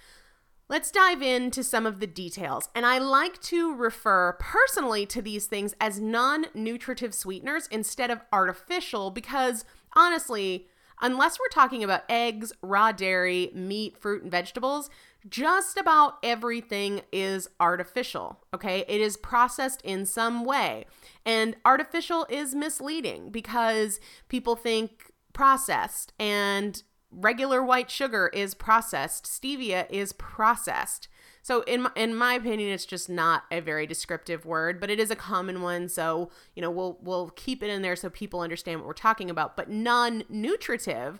Let's 0.70 0.92
dive 0.92 1.24
into 1.24 1.64
some 1.64 1.88
of 1.88 2.00
the 2.00 2.06
details. 2.06 2.70
And 2.76 2.86
I 2.86 3.00
like 3.00 3.42
to 3.44 3.74
refer 3.74 4.34
personally 4.34 5.08
to 5.08 5.20
these 5.20 5.48
things 5.48 5.74
as 5.82 6.00
non 6.00 6.46
nutritive 6.54 7.16
sweeteners 7.16 7.68
instead 7.72 8.12
of 8.12 8.22
artificial 8.32 9.10
because 9.10 9.66
honestly, 9.96 10.68
unless 11.02 11.40
we're 11.40 11.48
talking 11.48 11.84
about 11.84 12.04
eggs, 12.08 12.54
raw 12.62 12.92
dairy, 12.92 13.50
meat, 13.52 13.98
fruit, 13.98 14.22
and 14.22 14.30
vegetables, 14.30 14.92
just 15.28 15.76
about 15.76 16.18
everything 16.22 17.02
is 17.12 17.50
artificial, 17.60 18.40
okay? 18.54 18.86
It 18.88 19.02
is 19.02 19.18
processed 19.18 19.82
in 19.82 20.06
some 20.06 20.46
way. 20.46 20.86
And 21.26 21.56
artificial 21.66 22.28
is 22.30 22.54
misleading 22.54 23.32
because 23.32 24.00
people 24.30 24.56
think 24.56 25.12
processed 25.34 26.14
and 26.20 26.84
regular 27.12 27.64
white 27.64 27.90
sugar 27.90 28.30
is 28.34 28.54
processed 28.54 29.26
stevia 29.26 29.90
is 29.90 30.14
processed. 30.14 31.08
So 31.42 31.62
in 31.62 31.84
my, 31.84 31.92
in 31.96 32.16
my 32.16 32.36
opinion 32.36 32.72
it's 32.72 32.86
just 32.86 33.10
not 33.10 33.44
a 33.52 33.60
very 33.60 33.88
descriptive 33.88 34.46
word 34.46 34.80
but 34.80 34.90
it 34.90 35.00
is 35.00 35.12
a 35.12 35.16
common 35.16 35.62
one. 35.62 35.90
So 35.90 36.30
you 36.56 36.62
know 36.62 36.72
we'll 36.72 37.00
we'll 37.02 37.30
keep 37.32 37.64
it 37.64 37.70
in 37.70 37.82
there 37.82 37.96
so 37.96 38.10
people 38.10 38.42
understand 38.42 38.80
what 38.80 38.88
we're 38.88 38.94
talking 38.94 39.30
about. 39.30 39.58
But 39.58 39.70
non-nutritive 39.70 41.20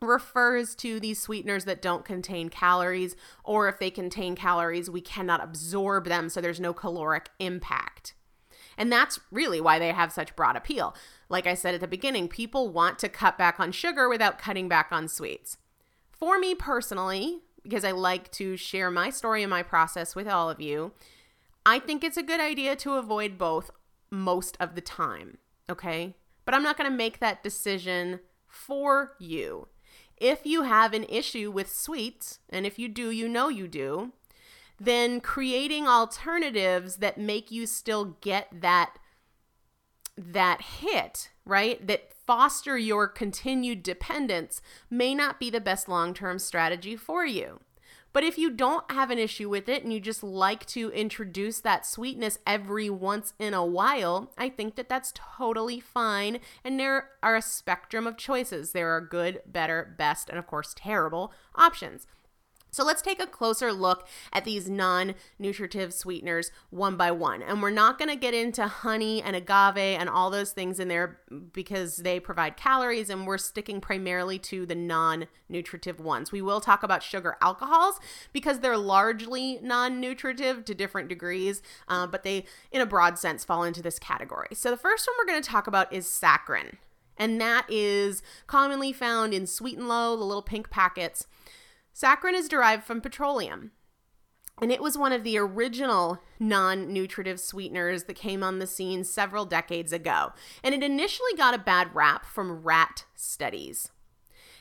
refers 0.00 0.74
to 0.74 0.98
these 0.98 1.20
sweeteners 1.20 1.64
that 1.64 1.82
don't 1.82 2.04
contain 2.04 2.48
calories 2.48 3.14
or 3.44 3.68
if 3.68 3.78
they 3.78 3.90
contain 3.90 4.34
calories 4.34 4.90
we 4.90 5.00
cannot 5.00 5.42
absorb 5.42 6.06
them 6.06 6.28
so 6.28 6.40
there's 6.40 6.58
no 6.58 6.72
caloric 6.72 7.28
impact. 7.38 8.14
And 8.76 8.90
that's 8.90 9.20
really 9.30 9.60
why 9.60 9.78
they 9.78 9.92
have 9.92 10.12
such 10.12 10.34
broad 10.34 10.56
appeal. 10.56 10.94
Like 11.32 11.46
I 11.46 11.54
said 11.54 11.74
at 11.74 11.80
the 11.80 11.88
beginning, 11.88 12.28
people 12.28 12.68
want 12.68 12.98
to 12.98 13.08
cut 13.08 13.38
back 13.38 13.58
on 13.58 13.72
sugar 13.72 14.06
without 14.06 14.38
cutting 14.38 14.68
back 14.68 14.88
on 14.92 15.08
sweets. 15.08 15.56
For 16.10 16.38
me 16.38 16.54
personally, 16.54 17.38
because 17.62 17.86
I 17.86 17.92
like 17.92 18.30
to 18.32 18.58
share 18.58 18.90
my 18.90 19.08
story 19.08 19.42
and 19.42 19.48
my 19.48 19.62
process 19.62 20.14
with 20.14 20.28
all 20.28 20.50
of 20.50 20.60
you, 20.60 20.92
I 21.64 21.78
think 21.78 22.04
it's 22.04 22.18
a 22.18 22.22
good 22.22 22.38
idea 22.38 22.76
to 22.76 22.96
avoid 22.96 23.38
both 23.38 23.70
most 24.10 24.58
of 24.60 24.74
the 24.74 24.82
time. 24.82 25.38
Okay. 25.70 26.16
But 26.44 26.54
I'm 26.54 26.62
not 26.62 26.76
to 26.76 26.90
make 26.94 27.18
that 27.20 27.42
decision 27.42 28.20
for 28.46 29.14
you. 29.18 29.68
If 30.18 30.44
you 30.44 30.64
have 30.64 30.92
an 30.92 31.04
issue 31.04 31.50
with 31.50 31.72
sweets, 31.72 32.40
and 32.50 32.66
if 32.66 32.78
you 32.78 32.90
do, 32.90 33.10
you 33.10 33.26
know 33.26 33.48
you 33.48 33.68
do, 33.68 34.12
then 34.78 35.18
creating 35.18 35.88
alternatives 35.88 36.96
that 36.96 37.16
make 37.16 37.50
you 37.50 37.64
still 37.64 38.18
get 38.20 38.48
that 38.52 38.98
that 40.16 40.62
hit, 40.62 41.30
right? 41.44 41.84
That 41.86 42.12
foster 42.26 42.78
your 42.78 43.08
continued 43.08 43.82
dependence 43.82 44.62
may 44.90 45.14
not 45.14 45.40
be 45.40 45.50
the 45.50 45.60
best 45.60 45.88
long-term 45.88 46.38
strategy 46.38 46.96
for 46.96 47.26
you. 47.26 47.60
But 48.12 48.24
if 48.24 48.36
you 48.36 48.50
don't 48.50 48.90
have 48.90 49.10
an 49.10 49.18
issue 49.18 49.48
with 49.48 49.68
it 49.70 49.82
and 49.82 49.92
you 49.92 49.98
just 49.98 50.22
like 50.22 50.66
to 50.66 50.90
introduce 50.90 51.60
that 51.60 51.86
sweetness 51.86 52.38
every 52.46 52.90
once 52.90 53.32
in 53.38 53.54
a 53.54 53.64
while, 53.64 54.30
I 54.36 54.50
think 54.50 54.76
that 54.76 54.88
that's 54.88 55.14
totally 55.14 55.80
fine. 55.80 56.40
And 56.62 56.78
there 56.78 57.08
are 57.22 57.36
a 57.36 57.42
spectrum 57.42 58.06
of 58.06 58.18
choices. 58.18 58.72
There 58.72 58.90
are 58.90 59.00
good, 59.00 59.40
better, 59.46 59.94
best, 59.96 60.28
and 60.28 60.38
of 60.38 60.46
course, 60.46 60.74
terrible 60.76 61.32
options. 61.54 62.06
So 62.74 62.86
let's 62.86 63.02
take 63.02 63.20
a 63.20 63.26
closer 63.26 63.70
look 63.70 64.08
at 64.32 64.46
these 64.46 64.70
non 64.70 65.14
nutritive 65.38 65.92
sweeteners 65.92 66.50
one 66.70 66.96
by 66.96 67.10
one. 67.10 67.42
And 67.42 67.60
we're 67.60 67.68
not 67.68 67.98
going 67.98 68.08
to 68.08 68.16
get 68.16 68.32
into 68.32 68.66
honey 68.66 69.22
and 69.22 69.36
agave 69.36 69.76
and 69.76 70.08
all 70.08 70.30
those 70.30 70.52
things 70.52 70.80
in 70.80 70.88
there 70.88 71.20
because 71.52 71.98
they 71.98 72.18
provide 72.18 72.56
calories, 72.56 73.10
and 73.10 73.26
we're 73.26 73.36
sticking 73.36 73.82
primarily 73.82 74.38
to 74.38 74.64
the 74.64 74.74
non 74.74 75.26
nutritive 75.50 76.00
ones. 76.00 76.32
We 76.32 76.40
will 76.40 76.62
talk 76.62 76.82
about 76.82 77.02
sugar 77.02 77.36
alcohols 77.42 78.00
because 78.32 78.60
they're 78.60 78.78
largely 78.78 79.58
non 79.62 80.00
nutritive 80.00 80.64
to 80.64 80.74
different 80.74 81.10
degrees, 81.10 81.60
uh, 81.88 82.06
but 82.06 82.22
they, 82.22 82.46
in 82.70 82.80
a 82.80 82.86
broad 82.86 83.18
sense, 83.18 83.44
fall 83.44 83.64
into 83.64 83.82
this 83.82 83.98
category. 83.98 84.48
So 84.54 84.70
the 84.70 84.78
first 84.78 85.06
one 85.06 85.16
we're 85.18 85.30
going 85.30 85.42
to 85.42 85.48
talk 85.48 85.66
about 85.66 85.92
is 85.92 86.06
saccharin. 86.06 86.76
And 87.18 87.38
that 87.40 87.66
is 87.68 88.22
commonly 88.46 88.94
found 88.94 89.34
in 89.34 89.46
Sweet 89.46 89.76
and 89.76 89.88
Low, 89.88 90.16
the 90.16 90.24
little 90.24 90.42
pink 90.42 90.70
packets. 90.70 91.26
Saccharin 91.94 92.34
is 92.34 92.48
derived 92.48 92.84
from 92.84 93.00
petroleum. 93.00 93.72
And 94.60 94.70
it 94.70 94.82
was 94.82 94.98
one 94.98 95.12
of 95.12 95.24
the 95.24 95.38
original 95.38 96.20
non 96.38 96.92
nutritive 96.92 97.40
sweeteners 97.40 98.04
that 98.04 98.14
came 98.14 98.42
on 98.42 98.58
the 98.58 98.66
scene 98.66 99.02
several 99.02 99.44
decades 99.44 99.92
ago. 99.92 100.32
And 100.62 100.74
it 100.74 100.82
initially 100.82 101.34
got 101.36 101.54
a 101.54 101.58
bad 101.58 101.94
rap 101.94 102.24
from 102.24 102.62
rat 102.62 103.04
studies. 103.14 103.90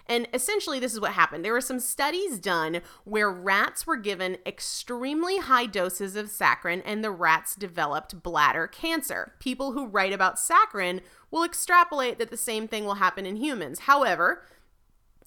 And 0.07 0.27
essentially, 0.33 0.79
this 0.79 0.93
is 0.93 0.99
what 0.99 1.13
happened. 1.13 1.45
There 1.45 1.53
were 1.53 1.61
some 1.61 1.79
studies 1.79 2.39
done 2.39 2.81
where 3.03 3.29
rats 3.29 3.85
were 3.85 3.97
given 3.97 4.37
extremely 4.45 5.37
high 5.37 5.67
doses 5.67 6.15
of 6.15 6.25
saccharin 6.25 6.81
and 6.83 7.03
the 7.03 7.11
rats 7.11 7.55
developed 7.55 8.23
bladder 8.23 8.67
cancer. 8.67 9.35
People 9.39 9.73
who 9.73 9.85
write 9.85 10.13
about 10.13 10.37
saccharin 10.37 11.01
will 11.29 11.43
extrapolate 11.43 12.17
that 12.17 12.29
the 12.29 12.37
same 12.37 12.67
thing 12.67 12.85
will 12.85 12.95
happen 12.95 13.25
in 13.25 13.35
humans. 13.35 13.81
However, 13.81 14.43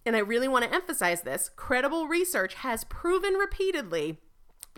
and 0.07 0.17
I 0.17 0.21
really 0.21 0.49
want 0.49 0.65
to 0.65 0.75
emphasize 0.75 1.23
this 1.23 1.51
credible 1.57 2.07
research 2.07 2.55
has 2.55 2.85
proven 2.85 3.35
repeatedly 3.35 4.19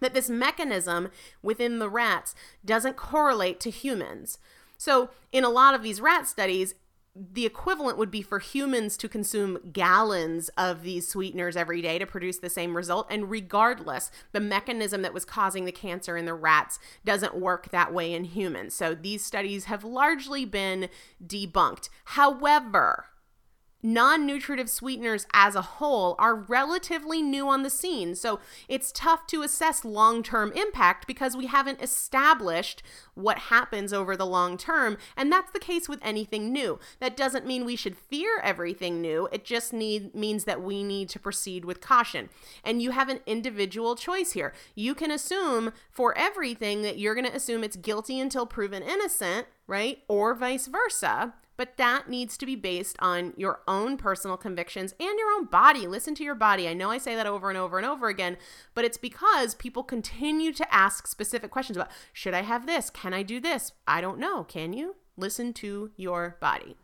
that 0.00 0.14
this 0.14 0.28
mechanism 0.28 1.10
within 1.42 1.78
the 1.78 1.88
rats 1.88 2.34
doesn't 2.64 2.96
correlate 2.96 3.60
to 3.60 3.70
humans. 3.70 4.38
So, 4.76 5.10
in 5.32 5.42
a 5.42 5.48
lot 5.48 5.74
of 5.74 5.82
these 5.82 6.00
rat 6.00 6.26
studies, 6.26 6.74
the 7.18 7.46
equivalent 7.46 7.96
would 7.96 8.10
be 8.10 8.20
for 8.20 8.40
humans 8.40 8.98
to 8.98 9.08
consume 9.08 9.70
gallons 9.72 10.50
of 10.50 10.82
these 10.82 11.08
sweeteners 11.08 11.56
every 11.56 11.80
day 11.80 11.98
to 11.98 12.06
produce 12.06 12.38
the 12.38 12.50
same 12.50 12.76
result. 12.76 13.06
And 13.08 13.30
regardless, 13.30 14.10
the 14.32 14.40
mechanism 14.40 15.00
that 15.00 15.14
was 15.14 15.24
causing 15.24 15.64
the 15.64 15.72
cancer 15.72 16.18
in 16.18 16.26
the 16.26 16.34
rats 16.34 16.78
doesn't 17.06 17.34
work 17.34 17.70
that 17.70 17.94
way 17.94 18.12
in 18.12 18.24
humans. 18.24 18.74
So 18.74 18.94
these 18.94 19.24
studies 19.24 19.64
have 19.64 19.82
largely 19.82 20.44
been 20.44 20.90
debunked. 21.26 21.88
However, 22.04 23.06
non 23.86 24.26
nutritive 24.26 24.68
sweeteners 24.68 25.28
as 25.32 25.54
a 25.54 25.62
whole 25.62 26.16
are 26.18 26.34
relatively 26.34 27.22
new 27.22 27.48
on 27.48 27.62
the 27.62 27.70
scene. 27.70 28.16
So 28.16 28.40
it's 28.68 28.90
tough 28.90 29.28
to 29.28 29.42
assess 29.42 29.84
long 29.84 30.24
term 30.24 30.50
impact 30.52 31.06
because 31.06 31.36
we 31.36 31.46
haven't 31.46 31.80
established 31.80 32.82
what 33.14 33.38
happens 33.38 33.92
over 33.92 34.16
the 34.16 34.26
long 34.26 34.58
term. 34.58 34.98
And 35.16 35.30
that's 35.30 35.52
the 35.52 35.60
case 35.60 35.88
with 35.88 36.00
anything 36.02 36.52
new. 36.52 36.80
That 36.98 37.16
doesn't 37.16 37.46
mean 37.46 37.64
we 37.64 37.76
should 37.76 37.96
fear 37.96 38.40
everything 38.42 39.00
new, 39.00 39.28
it 39.30 39.44
just 39.44 39.72
need, 39.72 40.14
means 40.16 40.44
that 40.44 40.60
we 40.60 40.82
need 40.82 41.08
to 41.10 41.20
proceed 41.20 41.64
with 41.64 41.80
caution. 41.80 42.28
And 42.64 42.82
you 42.82 42.90
have 42.90 43.08
an 43.08 43.20
individual 43.24 43.94
choice 43.94 44.32
here. 44.32 44.52
You 44.74 44.96
can 44.96 45.12
assume 45.12 45.72
for 45.90 46.16
everything 46.18 46.82
that 46.82 46.98
you're 46.98 47.14
going 47.14 47.26
to 47.26 47.36
assume 47.36 47.62
it's 47.62 47.76
guilty 47.76 48.18
until 48.18 48.46
proven 48.46 48.82
innocent, 48.82 49.46
right? 49.68 50.02
Or 50.08 50.34
vice 50.34 50.66
versa. 50.66 51.34
But 51.56 51.76
that 51.76 52.08
needs 52.08 52.36
to 52.38 52.46
be 52.46 52.56
based 52.56 52.96
on 53.00 53.32
your 53.36 53.60
own 53.66 53.96
personal 53.96 54.36
convictions 54.36 54.94
and 55.00 55.18
your 55.18 55.30
own 55.36 55.46
body. 55.46 55.86
Listen 55.86 56.14
to 56.16 56.24
your 56.24 56.34
body. 56.34 56.68
I 56.68 56.74
know 56.74 56.90
I 56.90 56.98
say 56.98 57.14
that 57.14 57.26
over 57.26 57.48
and 57.48 57.58
over 57.58 57.78
and 57.78 57.86
over 57.86 58.08
again, 58.08 58.36
but 58.74 58.84
it's 58.84 58.98
because 58.98 59.54
people 59.54 59.82
continue 59.82 60.52
to 60.52 60.74
ask 60.74 61.06
specific 61.06 61.50
questions 61.50 61.76
about 61.76 61.90
should 62.12 62.34
I 62.34 62.42
have 62.42 62.66
this? 62.66 62.90
Can 62.90 63.14
I 63.14 63.22
do 63.22 63.40
this? 63.40 63.72
I 63.86 64.00
don't 64.00 64.18
know. 64.18 64.44
Can 64.44 64.72
you? 64.72 64.96
Listen 65.16 65.52
to 65.54 65.90
your 65.96 66.36
body. 66.40 66.76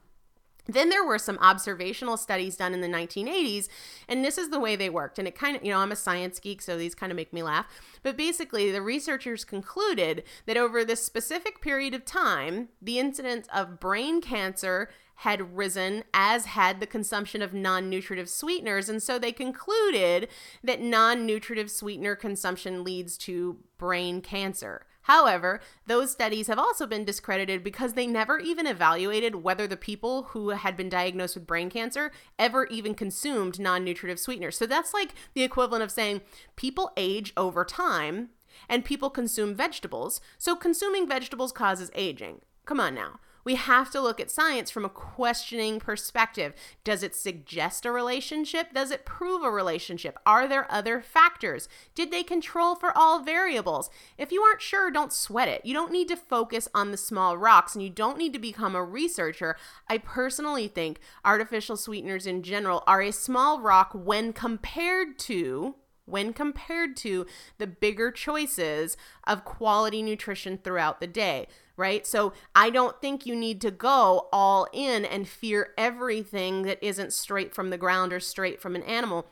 Then 0.67 0.89
there 0.89 1.05
were 1.05 1.19
some 1.19 1.39
observational 1.41 2.17
studies 2.17 2.57
done 2.57 2.75
in 2.75 2.81
the 2.81 2.89
1980s, 2.89 3.69
and 4.09 4.25
this 4.25 4.39
is 4.39 4.51
the 4.51 4.61
way 4.61 4.77
they 4.77 4.91
worked. 4.91 5.19
And 5.19 5.27
it 5.27 5.35
kind 5.35 5.57
of, 5.57 5.65
you 5.65 5.73
know, 5.73 5.79
I'm 5.79 5.93
a 5.93 5.97
science 5.97 6.39
geek, 6.39 6.63
so 6.63 6.77
these 6.77 6.95
kind 6.95 7.11
of 7.11 7.17
make 7.17 7.33
me 7.33 7.43
laugh. 7.43 7.67
But 8.03 8.17
basically, 8.17 8.71
the 8.71 8.83
researchers 8.83 9.45
concluded 9.45 10.23
that 10.47 10.57
over 10.57 10.85
this 10.85 11.05
specific 11.05 11.61
period 11.61 11.95
of 11.95 12.05
time, 12.05 12.69
the 12.81 12.99
incidence 12.99 13.49
of 13.53 13.81
brain 13.81 14.21
cancer 14.21 14.89
had 15.17 15.57
risen, 15.57 16.03
as 16.13 16.47
had 16.47 16.81
the 16.81 16.87
consumption 16.87 17.43
of 17.43 17.55
non 17.55 17.89
nutritive 17.89 18.29
sweeteners. 18.29 18.89
And 18.89 19.03
so 19.03 19.19
they 19.19 19.33
concluded 19.33 20.29
that 20.65 20.81
non 20.81 21.27
nutritive 21.27 21.71
sweetener 21.71 22.17
consumption 22.17 22.83
leads 22.83 23.17
to 23.19 23.59
brain 23.79 24.21
cancer. 24.21 24.87
However, 25.03 25.61
those 25.87 26.13
studies 26.13 26.47
have 26.47 26.59
also 26.59 26.87
been 26.87 27.05
discredited 27.05 27.65
because 27.65 27.95
they 27.95 28.07
never 28.07 28.39
even 28.39 28.67
evaluated 28.67 29.37
whether 29.37 29.67
the 29.67 29.77
people 29.77 30.25
who 30.31 30.51
had 30.51 30.77
been 30.77 30.89
diagnosed 30.89 31.35
with 31.35 31.47
brain 31.47 31.71
cancer 31.71 32.13
ever 32.39 32.67
even 32.67 32.95
consumed 32.95 33.59
non 33.59 33.85
nutritive 33.85 34.21
sweeteners. 34.21 34.57
So 34.57 34.67
that's 34.67 34.95
like 34.95 35.15
the 35.35 35.43
equivalent 35.43 35.83
of 35.83 35.91
saying 35.91 36.21
people 36.57 36.93
age 36.97 37.33
over 37.37 37.65
time 37.65 38.31
and 38.69 38.85
people 38.85 39.11
consume 39.11 39.55
vegetables. 39.55 40.21
So 40.39 40.55
consuming 40.55 41.09
vegetables 41.09 41.53
causes 41.53 41.91
aging. 41.95 42.43
Come 42.65 42.81
on 42.81 42.95
now. 42.95 43.19
We 43.45 43.57
have 43.57 43.91
to 43.91 44.01
look 44.01 44.21
at 44.21 44.31
science 44.31 44.71
from 44.71 44.85
a 44.85 44.91
questioning 44.91 45.81
perspective. 45.81 46.55
Does 46.85 47.03
it 47.03 47.15
suggest 47.15 47.85
a 47.85 47.91
relationship? 47.91 48.73
Does 48.73 48.91
it 48.91 49.05
prove 49.05 49.43
a 49.43 49.51
relationship? 49.51 50.19
Are 50.25 50.47
there 50.47 50.71
other 50.71 51.01
factors? 51.01 51.69
Did 51.95 52.11
they 52.11 52.23
control 52.23 52.75
for 52.75 52.97
all 52.97 53.23
variables? 53.23 53.91
If 54.17 54.31
you 54.31 54.43
aren't 54.43 54.63
sure, 54.63 54.91
don't 54.91 55.13
sweat 55.13 55.49
it. 55.49 55.65
You 55.65 55.75
don't 55.75 55.93
need 55.93 56.09
to 56.09 56.17
focus 56.17 56.69
on 56.75 56.91
the 56.91 56.97
small 56.97 57.37
rocks 57.37 57.75
and 57.75 57.83
you 57.83 57.91
don't 57.91 58.19
need 58.19 58.33
to 58.33 58.39
become 58.39 58.77
a 58.77 58.85
researcher. 58.85 59.57
I 59.89 59.99
personally 59.99 60.69
think 60.69 61.01
artificial 61.25 61.77
sweeteners 61.77 62.27
in 62.27 62.43
general 62.43 62.85
are 62.87 63.03
a 63.03 63.13
small 63.13 63.61
rock 63.61 63.91
when 63.93 64.33
compared 64.33 65.19
to 65.21 65.77
when 66.05 66.33
compared 66.33 66.97
to 66.97 67.27
the 67.59 67.67
bigger 67.67 68.11
choices 68.11 68.97
of 69.25 69.45
quality 69.45 70.03
nutrition 70.03 70.59
throughout 70.59 71.01
the 71.01 71.07
day 71.07 71.47
right? 71.77 72.07
So 72.07 72.33
I 72.55 72.71
don't 72.71 73.01
think 73.01 73.27
you 73.27 73.35
need 73.35 73.61
to 73.63 73.71
go 73.71 74.29
all 74.33 74.67
in 74.73 75.05
and 75.05 75.29
fear 75.29 75.71
everything 75.77 76.63
that 76.63 76.83
isn't 76.83 77.13
straight 77.13 77.55
from 77.55 77.71
the 77.71 77.79
ground 77.79 78.13
or 78.13 78.21
straight 78.21 78.61
from 78.61 78.77
an 78.77 78.83
animal. 78.83 79.27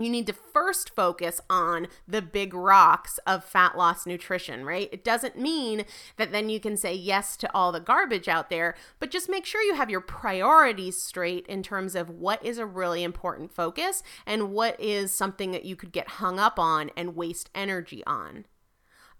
You 0.00 0.10
need 0.10 0.26
to 0.28 0.32
first 0.32 0.94
focus 0.94 1.40
on 1.50 1.88
the 2.06 2.22
big 2.22 2.54
rocks 2.54 3.18
of 3.26 3.44
fat 3.44 3.76
loss 3.76 4.06
nutrition, 4.06 4.64
right? 4.64 4.88
It 4.92 5.02
doesn't 5.02 5.38
mean 5.38 5.84
that 6.16 6.30
then 6.30 6.48
you 6.48 6.60
can 6.60 6.76
say 6.76 6.94
yes 6.94 7.36
to 7.38 7.52
all 7.52 7.72
the 7.72 7.80
garbage 7.80 8.28
out 8.28 8.48
there, 8.48 8.76
but 9.00 9.10
just 9.10 9.28
make 9.28 9.44
sure 9.44 9.62
you 9.62 9.74
have 9.74 9.90
your 9.90 10.00
priorities 10.00 11.02
straight 11.02 11.46
in 11.48 11.62
terms 11.62 11.96
of 11.96 12.10
what 12.10 12.44
is 12.44 12.58
a 12.58 12.66
really 12.66 13.02
important 13.02 13.52
focus 13.52 14.02
and 14.24 14.52
what 14.52 14.80
is 14.80 15.10
something 15.10 15.50
that 15.50 15.64
you 15.64 15.74
could 15.74 15.90
get 15.90 16.08
hung 16.08 16.38
up 16.38 16.58
on 16.60 16.90
and 16.96 17.16
waste 17.16 17.50
energy 17.54 18.04
on. 18.06 18.44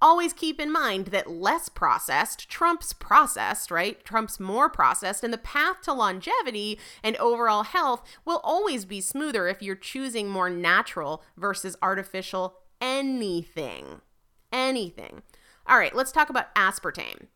Always 0.00 0.32
keep 0.32 0.61
in 0.61 0.70
mind 0.70 1.08
that 1.08 1.30
less 1.30 1.68
processed 1.68 2.48
trumps 2.48 2.92
processed, 2.92 3.70
right? 3.70 4.04
Trumps 4.04 4.38
more 4.38 4.68
processed, 4.68 5.24
and 5.24 5.32
the 5.32 5.38
path 5.38 5.82
to 5.82 5.92
longevity 5.92 6.78
and 7.02 7.16
overall 7.16 7.64
health 7.64 8.02
will 8.24 8.40
always 8.44 8.84
be 8.84 9.00
smoother 9.00 9.48
if 9.48 9.61
you're 9.61 9.74
choosing 9.74 10.28
more 10.28 10.50
natural 10.50 11.24
versus 11.37 11.76
artificial 11.82 12.58
anything. 12.80 14.00
Anything. 14.52 15.22
All 15.66 15.78
right, 15.78 15.94
let's 15.94 16.12
talk 16.12 16.30
about 16.30 16.54
aspartame. 16.54 17.26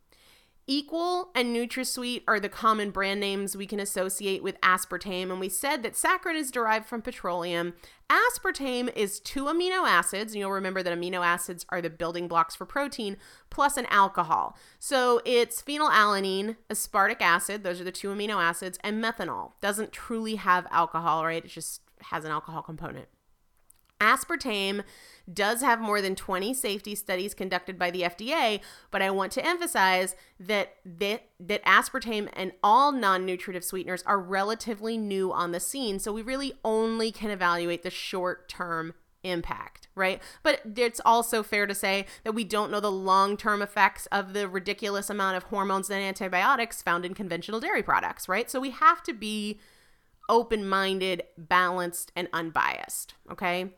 Equal 0.69 1.31
and 1.35 1.55
NutraSweet 1.55 2.23
are 2.29 2.39
the 2.39 2.49
common 2.49 2.93
brand 2.93 3.19
names 3.19 3.57
we 3.57 3.67
can 3.67 3.81
associate 3.81 4.45
with 4.45 4.61
aspartame, 4.61 5.31
and 5.31 5.41
we 5.41 5.49
said 5.49 5.83
that 5.83 5.95
saccharin 5.95 6.37
is 6.37 6.53
derived 6.53 6.87
from 6.87 7.03
petroleum. 7.03 7.75
Aspartame 8.09 8.95
is 8.95 9.19
two 9.19 9.47
amino 9.47 9.89
acids, 9.89 10.33
and 10.33 10.41
you'll 10.41 10.53
remember 10.53 10.81
that 10.81 10.97
amino 10.97 11.27
acids 11.27 11.67
are 11.71 11.83
the 11.83 11.91
building 11.91 12.29
blocks 12.29 12.55
for 12.55 12.65
protein, 12.65 13.17
plus 13.51 13.77
an 13.77 13.87
alcohol. 13.87 14.57
So 14.79 15.21
it's 15.25 15.61
phenylalanine, 15.61 16.57
aspartic 16.71 17.21
acid, 17.21 17.65
those 17.65 17.81
are 17.81 17.85
the 17.85 17.91
two 17.91 18.11
amino 18.11 18.41
acids, 18.41 18.79
and 18.85 19.03
methanol. 19.03 19.53
Doesn't 19.61 19.91
truly 19.91 20.37
have 20.37 20.69
alcohol, 20.71 21.25
right? 21.25 21.45
It 21.45 21.49
just 21.49 21.81
has 22.03 22.25
an 22.25 22.31
alcohol 22.31 22.63
component. 22.63 23.09
Aspartame 24.03 24.83
does 25.33 25.61
have 25.61 25.81
more 25.81 26.03
than 26.03 26.17
20 26.17 26.53
safety 26.53 26.97
studies 26.97 27.35
conducted 27.35 27.79
by 27.79 27.91
the 27.93 28.03
FDA, 28.03 28.61
but 28.91 29.01
I 29.01 29.11
want 29.11 29.31
to 29.33 29.47
emphasize 29.47 30.17
that 30.41 30.75
that, 30.85 31.29
that 31.39 31.65
aspartame 31.65 32.29
and 32.33 32.53
all 32.63 32.91
non-nutritive 32.91 33.65
sweeteners 33.65 34.03
are 34.03 34.19
relatively 34.19 34.99
new 34.99 35.33
on 35.33 35.53
the 35.53 35.61
scene, 35.61 36.01
so 36.01 36.13
we 36.13 36.23
really 36.23 36.55
only 36.65 37.13
can 37.13 37.31
evaluate 37.31 37.85
the 37.85 37.91
short-term 37.91 38.95
impact, 39.23 39.87
right? 39.95 40.21
But 40.43 40.63
it's 40.77 41.01
also 41.05 41.45
fair 41.45 41.69
to 41.69 41.75
say 41.75 42.07
that 42.25 42.33
we 42.33 42.43
don't 42.43 42.73
know 42.73 42.81
the 42.81 42.91
long 42.91 43.37
term 43.37 43.63
effects 43.63 44.07
of 44.07 44.33
the 44.33 44.49
ridiculous 44.49 45.09
amount 45.09 45.37
of 45.37 45.45
hormones 45.45 45.89
and 45.91 46.03
antibiotics 46.03 46.83
found 46.83 47.05
in 47.05 47.15
conventional 47.15 47.61
dairy 47.61 47.85
products, 47.85 48.29
right? 48.29 48.51
So 48.51 48.59
we 48.59 48.71
have 48.71 49.05
to 49.05 49.13
be 49.13 49.61
open 50.29 50.69
minded, 50.69 51.23
balanced, 51.39 52.11
and 52.17 52.29
unbiased, 52.33 53.15
okay? 53.31 53.71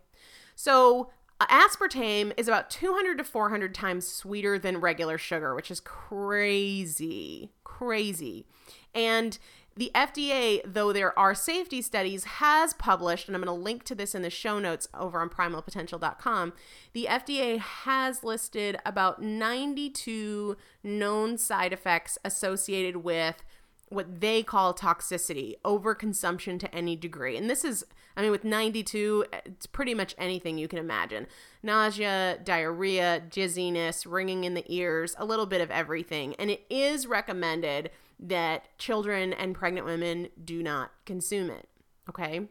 So 0.54 1.10
aspartame 1.40 2.32
is 2.36 2.48
about 2.48 2.70
200 2.70 3.18
to 3.18 3.24
400 3.24 3.74
times 3.74 4.06
sweeter 4.06 4.58
than 4.58 4.78
regular 4.78 5.18
sugar, 5.18 5.54
which 5.54 5.70
is 5.70 5.80
crazy, 5.80 7.50
crazy. 7.64 8.46
And 8.94 9.38
the 9.76 9.90
FDA, 9.94 10.60
though 10.64 10.92
there 10.92 11.18
are 11.18 11.34
safety 11.34 11.82
studies, 11.82 12.24
has 12.24 12.74
published, 12.74 13.26
and 13.26 13.36
I'm 13.36 13.42
going 13.42 13.56
to 13.56 13.62
link 13.62 13.82
to 13.84 13.94
this 13.94 14.14
in 14.14 14.22
the 14.22 14.30
show 14.30 14.60
notes 14.60 14.88
over 14.94 15.20
on 15.20 15.28
primalpotential.com. 15.28 16.52
The 16.92 17.08
FDA 17.10 17.58
has 17.58 18.22
listed 18.22 18.78
about 18.86 19.20
92 19.20 20.56
known 20.84 21.38
side 21.38 21.72
effects 21.72 22.18
associated 22.24 22.98
with 22.98 23.42
what 23.88 24.20
they 24.20 24.42
call 24.42 24.74
toxicity, 24.74 25.54
overconsumption 25.64 26.60
to 26.60 26.72
any 26.74 26.94
degree. 26.94 27.36
And 27.36 27.50
this 27.50 27.64
is, 27.64 27.84
I 28.16 28.22
mean, 28.22 28.30
with 28.30 28.44
92, 28.44 29.24
it's 29.44 29.66
pretty 29.66 29.94
much 29.94 30.14
anything 30.18 30.56
you 30.58 30.68
can 30.68 30.78
imagine 30.78 31.26
nausea, 31.62 32.38
diarrhea, 32.44 33.20
dizziness, 33.20 34.06
ringing 34.06 34.44
in 34.44 34.54
the 34.54 34.64
ears, 34.68 35.16
a 35.18 35.24
little 35.24 35.46
bit 35.46 35.60
of 35.60 35.70
everything. 35.70 36.34
And 36.38 36.50
it 36.50 36.64
is 36.68 37.06
recommended 37.06 37.90
that 38.20 38.78
children 38.78 39.32
and 39.32 39.54
pregnant 39.54 39.86
women 39.86 40.28
do 40.42 40.62
not 40.62 40.92
consume 41.04 41.50
it. 41.50 41.68
Okay. 42.08 42.48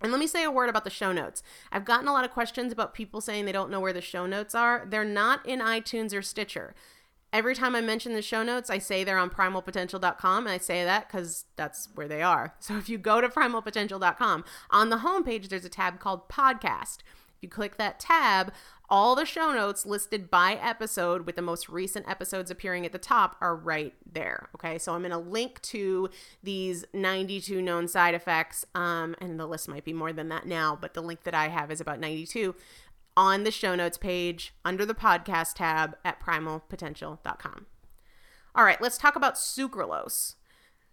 And 0.00 0.12
let 0.12 0.18
me 0.18 0.26
say 0.26 0.44
a 0.44 0.50
word 0.50 0.68
about 0.68 0.84
the 0.84 0.90
show 0.90 1.12
notes. 1.12 1.42
I've 1.72 1.84
gotten 1.84 2.06
a 2.06 2.12
lot 2.12 2.24
of 2.24 2.30
questions 2.30 2.72
about 2.72 2.94
people 2.94 3.20
saying 3.20 3.44
they 3.44 3.52
don't 3.52 3.70
know 3.70 3.80
where 3.80 3.94
the 3.94 4.00
show 4.00 4.26
notes 4.26 4.54
are. 4.54 4.86
They're 4.88 5.04
not 5.04 5.46
in 5.46 5.60
iTunes 5.60 6.14
or 6.14 6.22
Stitcher. 6.22 6.74
Every 7.36 7.54
time 7.54 7.76
I 7.76 7.82
mention 7.82 8.14
the 8.14 8.22
show 8.22 8.42
notes, 8.42 8.70
I 8.70 8.78
say 8.78 9.04
they're 9.04 9.18
on 9.18 9.28
primalpotential.com. 9.28 10.46
And 10.46 10.54
I 10.54 10.56
say 10.56 10.84
that 10.84 11.06
because 11.06 11.44
that's 11.56 11.90
where 11.94 12.08
they 12.08 12.22
are. 12.22 12.54
So 12.60 12.78
if 12.78 12.88
you 12.88 12.96
go 12.96 13.20
to 13.20 13.28
primalpotential.com, 13.28 14.44
on 14.70 14.88
the 14.88 14.96
homepage, 14.96 15.50
there's 15.50 15.66
a 15.66 15.68
tab 15.68 16.00
called 16.00 16.30
podcast. 16.30 17.00
If 17.36 17.42
you 17.42 17.50
click 17.50 17.76
that 17.76 18.00
tab, 18.00 18.54
all 18.88 19.14
the 19.14 19.26
show 19.26 19.52
notes 19.52 19.84
listed 19.84 20.30
by 20.30 20.54
episode 20.54 21.26
with 21.26 21.36
the 21.36 21.42
most 21.42 21.68
recent 21.68 22.08
episodes 22.08 22.50
appearing 22.50 22.86
at 22.86 22.92
the 22.92 22.98
top 22.98 23.36
are 23.42 23.54
right 23.54 23.92
there. 24.10 24.48
Okay, 24.54 24.78
so 24.78 24.94
I'm 24.94 25.02
going 25.02 25.10
to 25.10 25.18
link 25.18 25.60
to 25.62 26.08
these 26.42 26.86
92 26.94 27.60
known 27.60 27.86
side 27.86 28.14
effects, 28.14 28.64
um, 28.74 29.14
and 29.20 29.38
the 29.38 29.46
list 29.46 29.68
might 29.68 29.84
be 29.84 29.92
more 29.92 30.12
than 30.14 30.30
that 30.30 30.46
now, 30.46 30.78
but 30.80 30.94
the 30.94 31.02
link 31.02 31.24
that 31.24 31.34
I 31.34 31.48
have 31.48 31.70
is 31.70 31.80
about 31.80 32.00
92 32.00 32.54
on 33.16 33.44
the 33.44 33.50
show 33.50 33.74
notes 33.74 33.98
page 33.98 34.54
under 34.64 34.84
the 34.84 34.94
podcast 34.94 35.54
tab 35.54 35.96
at 36.04 36.20
primalpotential.com. 36.20 37.66
All 38.54 38.64
right, 38.64 38.80
let's 38.80 38.98
talk 38.98 39.16
about 39.16 39.34
sucralose. 39.34 40.34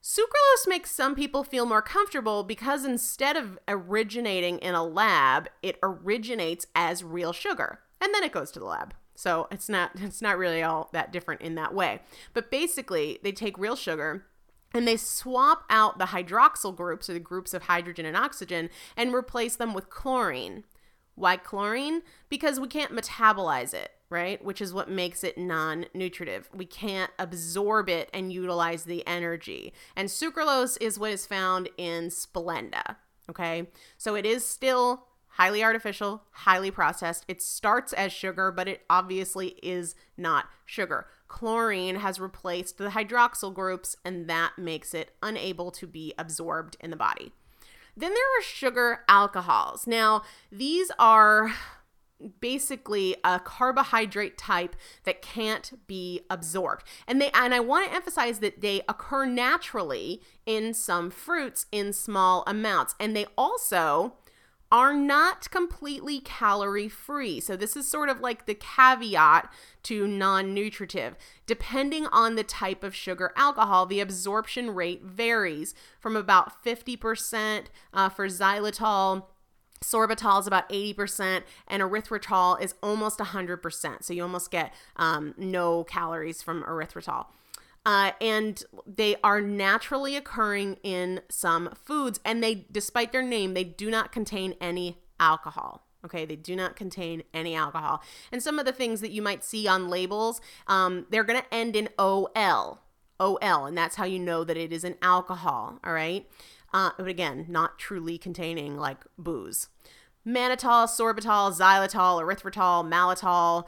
Sucralose 0.01 0.67
makes 0.67 0.91
some 0.91 1.15
people 1.15 1.45
feel 1.45 1.65
more 1.65 1.81
comfortable 1.81 2.43
because 2.43 2.83
instead 2.83 3.37
of 3.37 3.57
originating 3.67 4.57
in 4.59 4.75
a 4.75 4.83
lab, 4.83 5.47
it 5.61 5.79
originates 5.81 6.67
as 6.75 7.03
real 7.03 7.31
sugar 7.31 7.79
and 8.01 8.13
then 8.13 8.23
it 8.23 8.33
goes 8.33 8.51
to 8.51 8.59
the 8.59 8.65
lab. 8.65 8.93
So 9.15 9.47
it's 9.49 9.69
not 9.69 9.91
it's 9.95 10.21
not 10.21 10.37
really 10.37 10.61
all 10.61 10.89
that 10.93 11.13
different 11.13 11.41
in 11.41 11.55
that 11.55 11.73
way. 11.73 12.01
But 12.33 12.51
basically, 12.51 13.19
they 13.23 13.31
take 13.31 13.57
real 13.57 13.75
sugar 13.75 14.25
and 14.73 14.87
they 14.87 14.97
swap 14.97 15.63
out 15.69 15.99
the 15.99 16.05
hydroxyl 16.05 16.75
groups 16.75 17.09
or 17.09 17.13
the 17.13 17.19
groups 17.19 17.53
of 17.53 17.63
hydrogen 17.63 18.05
and 18.05 18.17
oxygen 18.17 18.69
and 18.97 19.13
replace 19.13 19.55
them 19.55 19.73
with 19.73 19.89
chlorine. 19.89 20.63
Why 21.15 21.37
chlorine? 21.37 22.01
Because 22.29 22.59
we 22.59 22.67
can't 22.67 22.91
metabolize 22.91 23.73
it 23.73 23.91
right? 24.13 24.45
Which 24.45 24.61
is 24.61 24.73
what 24.73 24.91
makes 24.91 25.23
it 25.23 25.39
non 25.39 25.87
nutritive. 25.95 26.47
We 26.53 26.67
can't 26.67 27.09
absorb 27.17 27.89
it 27.89 28.11
and 28.13 28.31
utilize 28.31 28.83
the 28.83 29.05
energy. 29.07 29.73
And 29.95 30.07
sucralose 30.07 30.77
is 30.79 30.99
what 30.99 31.11
is 31.11 31.25
found 31.25 31.67
in 31.77 32.09
Splenda, 32.09 32.97
okay? 33.27 33.69
So 33.97 34.13
it 34.13 34.23
is 34.23 34.45
still 34.45 35.07
highly 35.29 35.63
artificial, 35.63 36.21
highly 36.29 36.69
processed. 36.69 37.25
It 37.27 37.41
starts 37.41 37.91
as 37.91 38.13
sugar, 38.13 38.51
but 38.51 38.67
it 38.67 38.83
obviously 38.87 39.55
is 39.63 39.95
not 40.15 40.45
sugar. 40.63 41.07
Chlorine 41.27 41.95
has 41.95 42.19
replaced 42.19 42.77
the 42.77 42.89
hydroxyl 42.89 43.51
groups, 43.51 43.95
and 44.05 44.29
that 44.29 44.59
makes 44.59 44.93
it 44.93 45.15
unable 45.23 45.71
to 45.71 45.87
be 45.87 46.13
absorbed 46.19 46.77
in 46.79 46.91
the 46.91 46.95
body. 46.95 47.33
Then 47.95 48.13
there 48.13 48.39
are 48.39 48.43
sugar 48.43 49.01
alcohols. 49.07 49.85
Now, 49.85 50.23
these 50.51 50.91
are 50.97 51.51
basically 52.39 53.15
a 53.23 53.39
carbohydrate 53.39 54.37
type 54.37 54.75
that 55.03 55.21
can't 55.21 55.73
be 55.87 56.21
absorbed. 56.29 56.83
And 57.07 57.21
they 57.21 57.29
and 57.31 57.53
I 57.53 57.59
want 57.59 57.87
to 57.87 57.95
emphasize 57.95 58.39
that 58.39 58.61
they 58.61 58.81
occur 58.87 59.25
naturally 59.25 60.21
in 60.45 60.73
some 60.73 61.09
fruits 61.09 61.65
in 61.71 61.93
small 61.93 62.43
amounts. 62.47 62.95
And 62.99 63.15
they 63.15 63.25
also 63.37 64.13
are 64.73 64.95
not 64.95 65.51
completely 65.51 66.19
calorie 66.19 66.89
free. 66.89 67.39
So, 67.39 67.55
this 67.55 67.77
is 67.77 67.87
sort 67.87 68.09
of 68.09 68.19
like 68.21 68.47
the 68.47 68.55
caveat 68.55 69.53
to 69.83 70.07
non 70.07 70.53
nutritive. 70.53 71.15
Depending 71.45 72.07
on 72.07 72.33
the 72.33 72.43
type 72.43 72.83
of 72.83 72.95
sugar 72.95 73.31
alcohol, 73.37 73.85
the 73.85 73.99
absorption 73.99 74.71
rate 74.71 75.03
varies 75.03 75.75
from 75.99 76.15
about 76.15 76.65
50% 76.65 77.65
uh, 77.93 78.09
for 78.09 78.27
xylitol 78.27 79.27
sorbitol 79.83 80.39
is 80.39 80.47
about 80.47 80.69
80% 80.69 81.43
and 81.67 81.83
erythritol 81.83 82.61
is 82.61 82.73
almost 82.81 83.19
100% 83.19 84.01
so 84.01 84.13
you 84.13 84.23
almost 84.23 84.49
get 84.49 84.73
um, 84.95 85.33
no 85.37 85.83
calories 85.83 86.41
from 86.41 86.63
erythritol 86.63 87.25
uh, 87.85 88.11
and 88.21 88.63
they 88.87 89.15
are 89.23 89.41
naturally 89.41 90.15
occurring 90.15 90.77
in 90.83 91.21
some 91.29 91.69
foods 91.75 92.19
and 92.23 92.43
they 92.43 92.65
despite 92.71 93.11
their 93.11 93.23
name 93.23 93.53
they 93.53 93.63
do 93.63 93.89
not 93.89 94.11
contain 94.11 94.55
any 94.59 94.99
alcohol 95.19 95.85
okay 96.03 96.25
they 96.25 96.35
do 96.35 96.55
not 96.55 96.75
contain 96.75 97.23
any 97.33 97.55
alcohol 97.55 98.01
and 98.31 98.41
some 98.41 98.59
of 98.59 98.65
the 98.65 98.71
things 98.71 99.01
that 99.01 99.11
you 99.11 99.21
might 99.21 99.43
see 99.43 99.67
on 99.67 99.89
labels 99.89 100.41
um, 100.67 101.05
they're 101.09 101.23
going 101.23 101.41
to 101.41 101.53
end 101.53 101.75
in 101.75 101.89
ol 101.97 102.31
ol 102.35 103.65
and 103.65 103.77
that's 103.77 103.95
how 103.95 104.05
you 104.05 104.19
know 104.19 104.43
that 104.43 104.57
it 104.57 104.73
is 104.73 104.83
an 104.83 104.95
alcohol 105.01 105.79
all 105.83 105.93
right 105.93 106.27
uh, 106.73 106.89
but 106.97 107.07
again, 107.07 107.45
not 107.47 107.77
truly 107.77 108.17
containing 108.17 108.77
like 108.77 109.05
booze. 109.17 109.69
Mannitol, 110.25 110.87
sorbitol, 110.87 111.55
xylitol, 111.55 112.21
erythritol, 112.21 112.89
maltitol. 112.89 113.65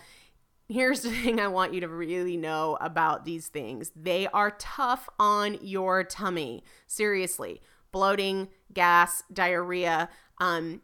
Here's 0.68 1.02
the 1.02 1.12
thing 1.24 1.40
I 1.40 1.48
want 1.48 1.74
you 1.74 1.82
to 1.82 1.88
really 1.88 2.38
know 2.38 2.78
about 2.82 3.26
these 3.26 3.48
things. 3.48 3.92
They 3.96 4.28
are 4.28 4.52
tough 4.52 5.10
on 5.20 5.58
your 5.62 6.04
tummy. 6.04 6.64
Seriously. 6.88 7.62
Bloating, 7.92 8.50
gas, 8.74 9.24
diarrhea. 9.32 10.10
Um, 10.40 10.82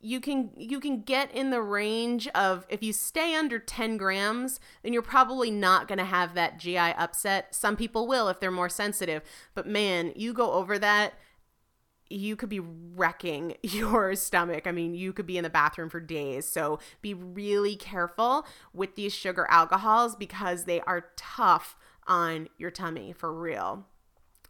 you 0.00 0.20
can 0.20 0.50
you 0.56 0.78
can 0.78 1.02
get 1.02 1.34
in 1.34 1.50
the 1.50 1.60
range 1.60 2.28
of 2.28 2.64
if 2.68 2.82
you 2.82 2.92
stay 2.92 3.34
under 3.34 3.58
10 3.58 3.96
grams 3.96 4.60
then 4.82 4.92
you're 4.92 5.02
probably 5.02 5.50
not 5.50 5.88
going 5.88 5.98
to 5.98 6.04
have 6.04 6.34
that 6.34 6.58
gi 6.58 6.76
upset 6.76 7.54
some 7.54 7.76
people 7.76 8.06
will 8.06 8.28
if 8.28 8.38
they're 8.38 8.50
more 8.50 8.68
sensitive 8.68 9.22
but 9.54 9.66
man 9.66 10.12
you 10.14 10.32
go 10.32 10.52
over 10.52 10.78
that 10.78 11.14
you 12.08 12.36
could 12.36 12.48
be 12.48 12.60
wrecking 12.60 13.56
your 13.62 14.14
stomach. 14.14 14.66
I 14.66 14.72
mean, 14.72 14.94
you 14.94 15.12
could 15.12 15.26
be 15.26 15.38
in 15.38 15.44
the 15.44 15.50
bathroom 15.50 15.88
for 15.88 16.00
days. 16.00 16.46
So 16.46 16.78
be 17.02 17.14
really 17.14 17.76
careful 17.76 18.46
with 18.72 18.96
these 18.96 19.14
sugar 19.14 19.46
alcohols 19.50 20.16
because 20.16 20.64
they 20.64 20.80
are 20.82 21.06
tough 21.16 21.76
on 22.06 22.48
your 22.58 22.70
tummy 22.70 23.12
for 23.12 23.32
real. 23.32 23.86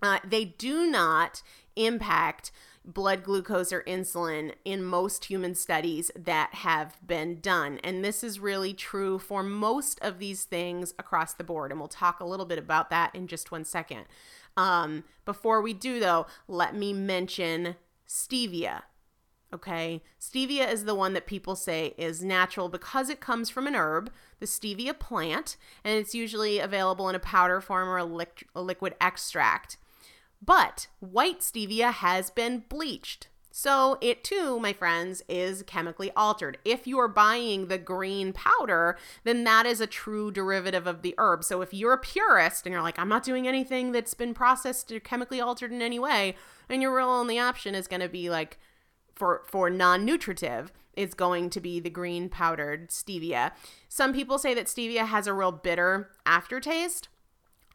Uh, 0.03 0.19
they 0.25 0.45
do 0.45 0.87
not 0.87 1.43
impact 1.75 2.51
blood 2.85 3.25
glucose 3.25 3.73
or 3.73 3.83
insulin 3.83 4.53
in 4.65 4.85
most 4.85 5.25
human 5.25 5.55
studies 5.55 6.11
that 6.15 6.55
have 6.55 6.97
been 7.05 7.41
done. 7.41 7.81
And 7.83 8.05
this 8.05 8.23
is 8.23 8.39
really 8.39 8.73
true 8.73 9.19
for 9.19 9.43
most 9.43 9.99
of 10.03 10.19
these 10.19 10.45
things 10.45 10.95
across 10.99 11.35
the 11.35 11.45
board. 11.45 11.73
And 11.73 11.81
we'll 11.81 11.89
talk 11.89 12.21
a 12.21 12.25
little 12.25 12.47
bit 12.47 12.59
about 12.59 12.91
that 12.91 13.15
in 13.15 13.27
just 13.27 13.51
one 13.51 13.65
second. 13.65 14.05
Um, 14.57 15.05
before 15.25 15.61
we 15.61 15.73
do, 15.75 16.01
though, 16.01 16.27
let 16.49 16.75
me 16.75 16.93
mention 16.93 17.77
stevia. 18.09 18.83
Okay, 19.55 20.03
stevia 20.21 20.71
is 20.71 20.85
the 20.85 20.95
one 20.95 21.13
that 21.13 21.27
people 21.27 21.55
say 21.55 21.95
is 21.97 22.23
natural 22.23 22.69
because 22.69 23.09
it 23.09 23.21
comes 23.21 23.49
from 23.49 23.67
an 23.67 23.77
herb, 23.77 24.11
the 24.41 24.47
stevia 24.47 24.99
plant, 24.99 25.57
and 25.85 25.97
it's 25.99 26.15
usually 26.15 26.59
available 26.59 27.09
in 27.09 27.15
a 27.15 27.21
powder 27.21 27.61
form 27.61 27.89
or 27.89 27.99
a, 27.99 28.27
a 28.55 28.61
liquid 28.61 28.95
extract. 29.01 29.77
But 30.45 30.89
white 31.01 31.41
stevia 31.41 31.93
has 31.93 32.31
been 32.31 32.65
bleached. 32.69 33.29
So 33.59 33.97
it 34.03 34.23
too, 34.23 34.61
my 34.61 34.75
friends, 34.75 35.23
is 35.31 35.63
chemically 35.63 36.11
altered. 36.15 36.59
If 36.63 36.87
you're 36.87 37.09
buying 37.09 37.69
the 37.69 37.79
green 37.79 38.35
powder, 38.35 38.99
then 39.25 39.45
that 39.45 39.65
is 39.65 39.81
a 39.81 39.87
true 39.87 40.31
derivative 40.31 40.87
of 40.87 41.01
the 41.01 41.15
herb. 41.17 41.43
So 41.43 41.63
if 41.63 41.73
you're 41.73 41.95
a 41.95 41.99
purist 41.99 42.67
and 42.67 42.75
you're 42.75 42.83
like, 42.83 42.99
I'm 42.99 43.09
not 43.09 43.25
doing 43.25 43.49
anything 43.49 43.93
that's 43.93 44.13
been 44.13 44.35
processed 44.35 44.93
or 44.93 45.01
chemically 45.01 45.41
altered 45.41 45.73
in 45.73 45.81
any 45.81 45.99
way, 45.99 46.37
and 46.69 46.83
your 46.83 46.95
real 46.95 47.09
only 47.09 47.39
option 47.39 47.75
is 47.75 47.89
going 47.89 48.03
to 48.03 48.11
be 48.11 48.29
like 48.29 48.59
for 49.15 49.41
for 49.47 49.71
non-nutritive 49.71 50.71
is 50.95 51.15
going 51.15 51.49
to 51.49 51.61
be 51.61 51.81
the 51.81 51.89
green 51.89 52.29
powdered 52.29 52.91
stevia. 52.91 53.53
Some 53.89 54.13
people 54.13 54.37
say 54.37 54.53
that 54.53 54.67
stevia 54.67 55.07
has 55.07 55.27
a 55.27 55.33
real 55.33 55.51
bitter 55.51 56.11
aftertaste. 56.27 57.09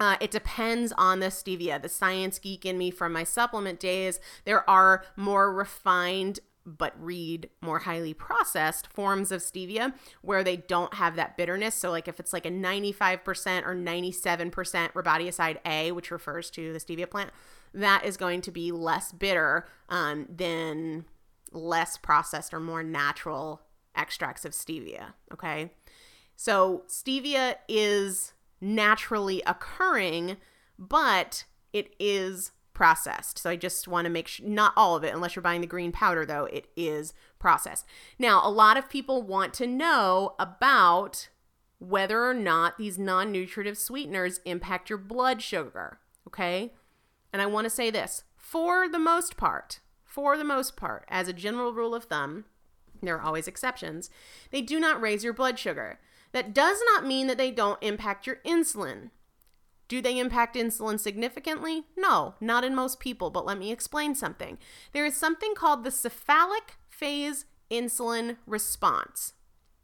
Uh, 0.01 0.17
it 0.19 0.31
depends 0.31 0.91
on 0.97 1.19
the 1.19 1.27
stevia. 1.27 1.79
The 1.79 1.87
science 1.87 2.39
geek 2.39 2.65
in 2.65 2.75
me 2.75 2.89
from 2.89 3.13
my 3.13 3.23
supplement 3.23 3.79
days, 3.79 4.19
there 4.45 4.67
are 4.67 5.05
more 5.15 5.53
refined 5.53 6.39
but 6.65 6.93
read 6.99 7.49
more 7.61 7.79
highly 7.79 8.13
processed 8.13 8.87
forms 8.87 9.31
of 9.31 9.41
stevia 9.41 9.93
where 10.23 10.43
they 10.43 10.57
don't 10.57 10.95
have 10.95 11.15
that 11.15 11.37
bitterness. 11.37 11.75
So, 11.75 11.91
like 11.91 12.07
if 12.07 12.19
it's 12.19 12.33
like 12.33 12.47
a 12.47 12.51
95% 12.51 13.63
or 13.63 13.75
97% 13.75 14.91
rebaudioside 14.93 15.57
A, 15.65 15.91
which 15.91 16.09
refers 16.09 16.49
to 16.51 16.73
the 16.73 16.79
stevia 16.79 17.07
plant, 17.07 17.29
that 17.71 18.03
is 18.03 18.17
going 18.17 18.41
to 18.41 18.51
be 18.51 18.71
less 18.71 19.11
bitter 19.11 19.67
um, 19.89 20.25
than 20.35 21.05
less 21.51 21.97
processed 21.97 22.55
or 22.55 22.59
more 22.59 22.81
natural 22.81 23.61
extracts 23.95 24.45
of 24.45 24.53
stevia. 24.53 25.13
Okay. 25.31 25.71
So, 26.35 26.85
stevia 26.87 27.57
is 27.67 28.33
naturally 28.61 29.41
occurring, 29.45 30.37
but 30.77 31.45
it 31.73 31.93
is 31.99 32.51
processed. 32.73 33.39
So 33.39 33.49
I 33.49 33.55
just 33.55 33.87
want 33.87 34.05
to 34.05 34.09
make 34.09 34.27
sure, 34.27 34.47
not 34.47 34.73
all 34.77 34.95
of 34.95 35.03
it, 35.03 35.13
unless 35.13 35.35
you're 35.35 35.43
buying 35.43 35.61
the 35.61 35.67
green 35.67 35.91
powder, 35.91 36.25
though, 36.25 36.45
it 36.45 36.67
is 36.75 37.13
processed. 37.39 37.85
Now, 38.17 38.41
a 38.43 38.49
lot 38.49 38.77
of 38.77 38.89
people 38.89 39.21
want 39.21 39.53
to 39.55 39.67
know 39.67 40.35
about 40.39 41.29
whether 41.79 42.23
or 42.25 42.33
not 42.33 42.77
these 42.77 42.99
non 42.99 43.31
nutritive 43.31 43.77
sweeteners 43.77 44.39
impact 44.45 44.89
your 44.89 44.99
blood 44.99 45.41
sugar. 45.41 45.99
Okay. 46.27 46.73
And 47.33 47.41
I 47.41 47.45
want 47.47 47.65
to 47.65 47.69
say 47.69 47.89
this 47.89 48.23
for 48.37 48.87
the 48.87 48.99
most 48.99 49.37
part, 49.37 49.79
for 50.03 50.37
the 50.37 50.43
most 50.43 50.75
part, 50.75 51.05
as 51.07 51.27
a 51.27 51.33
general 51.33 51.73
rule 51.73 51.95
of 51.95 52.05
thumb, 52.05 52.45
there 53.01 53.15
are 53.15 53.21
always 53.21 53.47
exceptions, 53.47 54.09
they 54.51 54.61
do 54.61 54.79
not 54.79 55.01
raise 55.01 55.23
your 55.23 55.33
blood 55.33 55.57
sugar. 55.57 55.99
That 56.31 56.53
does 56.53 56.79
not 56.93 57.05
mean 57.05 57.27
that 57.27 57.37
they 57.37 57.51
don't 57.51 57.81
impact 57.81 58.25
your 58.25 58.37
insulin. 58.45 59.11
Do 59.87 60.01
they 60.01 60.19
impact 60.19 60.55
insulin 60.55 60.99
significantly? 60.99 61.83
No, 61.97 62.35
not 62.39 62.63
in 62.63 62.73
most 62.73 62.99
people, 62.99 63.29
but 63.29 63.45
let 63.45 63.57
me 63.57 63.71
explain 63.71 64.15
something. 64.15 64.57
There 64.93 65.05
is 65.05 65.17
something 65.17 65.53
called 65.53 65.83
the 65.83 65.91
cephalic 65.91 66.75
phase 66.87 67.45
insulin 67.69 68.37
response. 68.45 69.33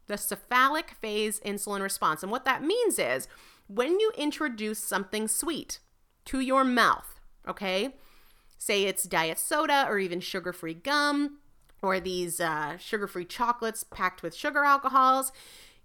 The 0.08 0.18
cephalic 0.18 0.92
phase 1.02 1.42
insulin 1.42 1.82
response. 1.82 2.24
And 2.24 2.32
what 2.32 2.46
that 2.46 2.64
means 2.64 2.98
is 2.98 3.28
when 3.68 4.00
you 4.00 4.14
introduce 4.18 4.80
something 4.80 5.28
sweet 5.28 5.80
to 6.26 6.40
your 6.40 6.64
mouth, 6.64 7.20
okay? 7.46 7.96
Say 8.58 8.84
it's 8.84 9.04
diet 9.04 9.40
soda 9.40 9.86
or 9.90 10.00
even 10.00 10.22
sugar 10.22 10.54
free 10.54 10.74
gum 10.74 11.40
or 11.82 12.00
these 12.00 12.40
uh, 12.40 12.78
sugar 12.78 13.08
free 13.08 13.26
chocolates 13.26 13.84
packed 13.84 14.24
with 14.24 14.34
sugar 14.34 14.64
alcohols 14.64 15.32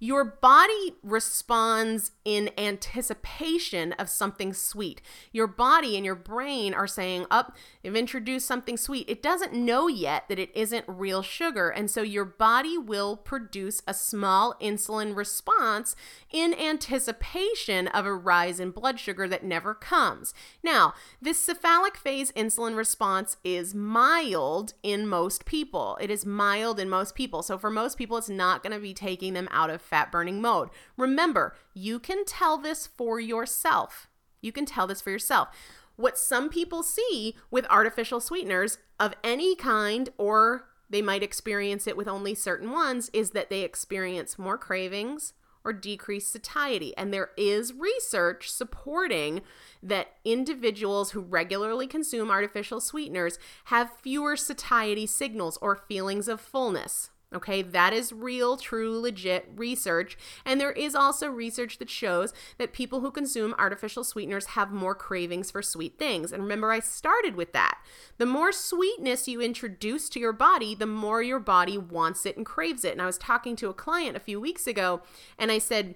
your 0.03 0.25
body 0.25 0.95
responds 1.05 2.11
in 2.25 2.51
anticipation 2.57 3.93
of 3.95 4.09
something 4.09 4.53
sweet. 4.53 5.03
Your 5.33 5.47
body 5.47 5.97
and 5.97 6.05
your 6.05 6.15
brain 6.15 6.75
are 6.75 6.87
saying, 6.87 7.27
Up, 7.31 7.53
oh, 7.53 7.61
you've 7.83 7.97
introduced 7.97 8.47
something 8.47 8.77
sweet. 8.77 9.09
It 9.09 9.23
doesn't 9.23 9.53
know 9.53 9.89
yet 9.89 10.29
that 10.29 10.39
it 10.39 10.51
isn't 10.55 10.85
real 10.87 11.23
sugar. 11.23 11.71
And 11.71 11.91
so 11.91 12.03
your 12.03 12.25
body 12.25 12.79
will 12.79 13.17
produce 13.17 13.83
a 13.87 13.95
small 13.95 14.55
insulin 14.61 15.17
response 15.17 15.97
in 16.31 16.55
anticipation 16.55 17.89
of 17.89 18.07
a 18.07 18.15
rise 18.15 18.61
in 18.61 18.71
blood 18.71 19.01
sugar 19.01 19.29
that 19.29 19.45
never 19.45 19.75
comes. 19.75 20.35
Now, 20.63 20.95
this 21.21 21.39
cephalic 21.39 21.97
phase 21.97 22.33
insulin 22.33 22.77
response 22.77 23.37
is 23.45 23.75
mild 23.75 24.75
in 24.83 25.07
most 25.07 25.45
people. 25.45 25.99
It 26.01 26.11
is 26.11 26.25
mild 26.25 26.79
in 26.79 26.89
most 26.89 27.15
people. 27.15 27.43
So 27.43 27.59
for 27.59 27.71
most 27.71 27.99
people, 27.99 28.17
it's 28.17 28.29
not 28.29 28.63
going 28.63 28.73
to 28.73 28.79
be 28.79 28.95
taking 28.95 29.35
them 29.35 29.49
out 29.51 29.71
of 29.71 29.83
fat 29.83 30.13
burning 30.13 30.41
mode. 30.41 30.71
Remember, 30.97 31.55
you 31.75 31.99
can 31.99 32.25
tell 32.25 32.59
this 32.59 32.87
for 32.87 33.21
yourself. 33.21 34.09
You 34.41 34.53
can 34.53 34.67
tell 34.67 34.87
this 34.87 35.01
for 35.01 35.11
yourself. 35.11 35.49
What 35.97 36.19
some 36.19 36.49
people 36.49 36.83
see 36.83 37.37
with 37.51 37.67
artificial 37.71 38.21
sweeteners 38.21 38.79
of 38.99 39.15
any 39.23 39.55
kind, 39.55 40.09
or 40.19 40.69
they 40.91 41.03
might 41.03 41.23
experience 41.23 41.87
it 41.87 41.97
with 41.97 42.09
only 42.09 42.35
certain 42.35 42.71
ones, 42.71 43.11
is 43.13 43.31
that 43.31 43.51
they 43.51 43.63
experience 43.63 44.39
more 44.39 44.59
cravings 44.59 45.33
or 45.65 45.73
decreased 45.73 46.33
satiety. 46.33 46.93
And 46.97 47.15
there 47.15 47.31
is 47.37 47.73
research 47.73 48.51
supporting 48.51 49.43
that 49.81 50.09
individuals 50.25 51.13
who 51.13 51.21
regularly 51.21 51.87
consume 51.87 52.31
artificial 52.31 52.81
sweeteners 52.81 53.39
have 53.67 53.97
fewer 54.03 54.37
satiety 54.37 55.07
signals 55.07 55.57
or 55.63 55.77
feelings 55.77 56.27
of 56.27 56.41
fullness. 56.41 57.11
Okay, 57.35 57.63
that 57.63 57.93
is 57.93 58.13
real, 58.13 58.57
true, 58.57 59.01
legit 59.01 59.49
research. 59.57 60.19
And 60.45 60.61
there 60.61 60.73
is 60.73 60.95
also 60.95 61.29
research 61.29 61.79
that 61.79 61.89
shows 61.89 62.35
that 62.59 62.73
people 62.73 63.01
who 63.01 63.11
consume 63.11 63.55
artificial 63.59 64.05
sweeteners 64.05 64.47
have 64.49 64.71
more 64.71 64.95
cravings 64.95 65.51
for 65.51 65.63
sweet 65.63 65.99
things. 65.99 66.33
And 66.33 66.43
remember, 66.43 66.71
I 66.71 66.81
started 66.81 67.35
with 67.35 67.53
that. 67.53 67.79
The 68.19 68.27
more 68.27 68.53
sweetness 68.53 69.29
you 69.29 69.41
introduce 69.41 70.09
to 70.11 70.21
your 70.21 70.33
body, 70.33 70.75
the 70.75 70.87
more 70.87 71.23
your 71.23 71.41
body 71.41 71.79
wants 71.79 72.27
it 72.27 72.37
and 72.37 72.45
craves 72.45 72.85
it. 72.85 72.93
And 72.93 73.03
I 73.03 73.07
was 73.07 73.19
talking 73.19 73.57
to 73.57 73.71
a 73.71 73.75
client 73.75 74.17
a 74.17 74.21
few 74.21 74.41
weeks 74.41 74.67
ago, 74.67 75.03
and 75.39 75.51
I 75.51 75.59
said, 75.59 75.95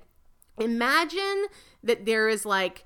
Imagine 0.58 1.46
that 1.82 2.06
there 2.06 2.28
is 2.28 2.46
like, 2.46 2.84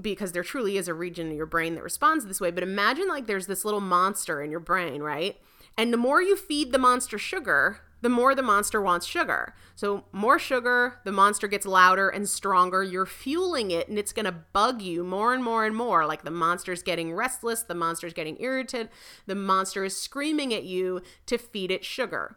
because 0.00 0.32
there 0.32 0.42
truly 0.42 0.76
is 0.76 0.88
a 0.88 0.94
region 0.94 1.30
in 1.30 1.36
your 1.36 1.46
brain 1.46 1.76
that 1.76 1.84
responds 1.84 2.26
this 2.26 2.40
way, 2.40 2.50
but 2.50 2.64
imagine 2.64 3.06
like 3.06 3.26
there's 3.26 3.46
this 3.46 3.64
little 3.64 3.80
monster 3.80 4.42
in 4.42 4.50
your 4.50 4.60
brain, 4.60 5.00
right? 5.00 5.36
And 5.76 5.92
the 5.92 5.96
more 5.98 6.22
you 6.22 6.36
feed 6.36 6.72
the 6.72 6.78
monster 6.78 7.18
sugar, 7.18 7.80
the 8.04 8.10
more 8.10 8.34
the 8.34 8.42
monster 8.42 8.82
wants 8.82 9.06
sugar. 9.06 9.54
So, 9.74 10.04
more 10.12 10.38
sugar, 10.38 11.00
the 11.04 11.10
monster 11.10 11.48
gets 11.48 11.64
louder 11.64 12.10
and 12.10 12.28
stronger. 12.28 12.82
You're 12.82 13.06
fueling 13.06 13.70
it, 13.70 13.88
and 13.88 13.98
it's 13.98 14.12
going 14.12 14.26
to 14.26 14.44
bug 14.52 14.82
you 14.82 15.02
more 15.02 15.32
and 15.32 15.42
more 15.42 15.64
and 15.64 15.74
more. 15.74 16.04
Like 16.04 16.22
the 16.22 16.30
monster's 16.30 16.82
getting 16.82 17.14
restless, 17.14 17.62
the 17.62 17.74
monster's 17.74 18.12
getting 18.12 18.36
irritated, 18.40 18.90
the 19.26 19.34
monster 19.34 19.84
is 19.84 19.96
screaming 19.96 20.52
at 20.52 20.64
you 20.64 21.00
to 21.24 21.38
feed 21.38 21.70
it 21.70 21.82
sugar. 21.82 22.36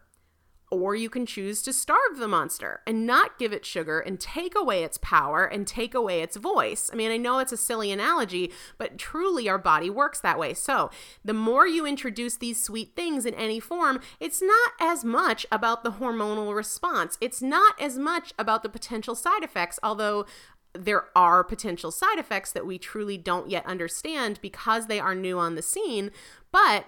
Or 0.70 0.96
you 0.96 1.10
can 1.10 1.26
choose 1.26 1.62
to 1.62 1.72
starve 1.72 2.18
the 2.18 2.28
monster 2.28 2.82
and 2.86 3.06
not 3.06 3.40
give 3.40 3.54
it 3.54 3.66
sugar 3.66 4.02
and 4.02 4.20
take 4.20 4.54
away 4.54 4.84
its 4.84 4.98
power 4.98 5.46
and 5.46 5.66
take 5.66 5.96
away 5.96 6.22
its 6.22 6.36
voice. 6.36 6.90
I 6.92 6.98
mean, 6.98 7.10
I 7.10 7.16
know 7.16 7.40
it's 7.40 7.54
a 7.54 7.58
silly 7.58 7.90
analogy, 7.90 8.52
but 8.78 8.98
truly 8.98 9.48
our 9.48 9.58
body 9.58 9.90
works 9.90 10.20
that 10.20 10.38
way. 10.38 10.54
So, 10.54 10.90
the 11.24 11.34
more 11.34 11.66
you 11.66 11.86
introduce 11.86 12.36
these 12.36 12.62
sweet 12.62 12.98
things 12.98 13.26
in 13.26 13.34
any 13.36 13.62
form, 13.62 14.02
it's 14.20 14.42
not 14.42 14.72
as 14.82 15.06
much 15.06 15.46
about 15.54 15.86
the 15.86 15.92
hormonal 15.92 16.54
response. 16.54 17.18
It's 17.22 17.42
not 17.42 17.80
as 17.82 17.98
much 17.98 18.34
about 18.38 18.62
the 18.62 18.70
potential 18.70 19.16
side 19.16 19.44
effects, 19.44 19.80
although 19.82 20.26
there 20.74 21.06
are 21.16 21.44
potential 21.46 21.92
side 21.92 22.20
effects 22.20 22.52
that 22.52 22.68
we 22.68 22.78
truly 22.78 23.18
don't 23.18 23.50
yet 23.50 23.66
understand 23.66 24.40
because 24.42 24.88
they 24.88 25.00
are 25.00 25.16
new 25.16 25.40
on 25.40 25.56
the 25.56 25.62
scene. 25.62 26.12
But 26.52 26.86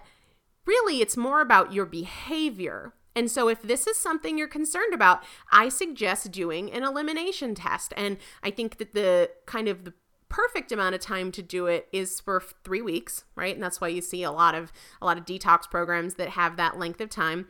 really, 0.66 1.02
it's 1.02 1.18
more 1.18 1.40
about 1.42 1.74
your 1.74 1.86
behavior 1.86 2.94
and 3.20 3.30
so, 3.30 3.50
if 3.50 3.62
this 3.62 3.86
is 3.86 3.98
something 3.98 4.38
you're 4.38 4.48
concerned 4.48 4.94
about, 4.94 5.26
I 5.52 5.68
suggest 5.68 6.32
doing 6.32 6.72
an 6.72 6.84
elimination 6.84 7.54
test. 7.54 7.94
And 7.98 8.16
I 8.42 8.50
think 8.50 8.78
that 8.78 8.94
the 8.94 9.30
kind 9.46 9.68
of 9.68 9.84
the 9.84 9.92
perfect 10.30 10.72
amount 10.72 10.96
of 10.96 11.02
time 11.02 11.30
to 11.34 11.42
do 11.42 11.66
it 11.66 11.90
is 11.92 12.22
for 12.22 12.42
three 12.64 12.82
weeks, 12.82 13.26
right? 13.36 13.54
And 13.54 13.62
that's 13.62 13.82
why 13.82 13.90
you 13.90 14.00
see 14.00 14.24
a 14.24 14.32
lot 14.32 14.56
of 14.56 14.72
a 15.02 15.06
lot 15.06 15.18
of 15.18 15.26
detox 15.26 15.70
programs 15.70 16.14
that 16.14 16.30
have 16.30 16.56
that 16.56 16.80
length 16.80 17.02
of 17.02 17.10
time. 17.10 17.48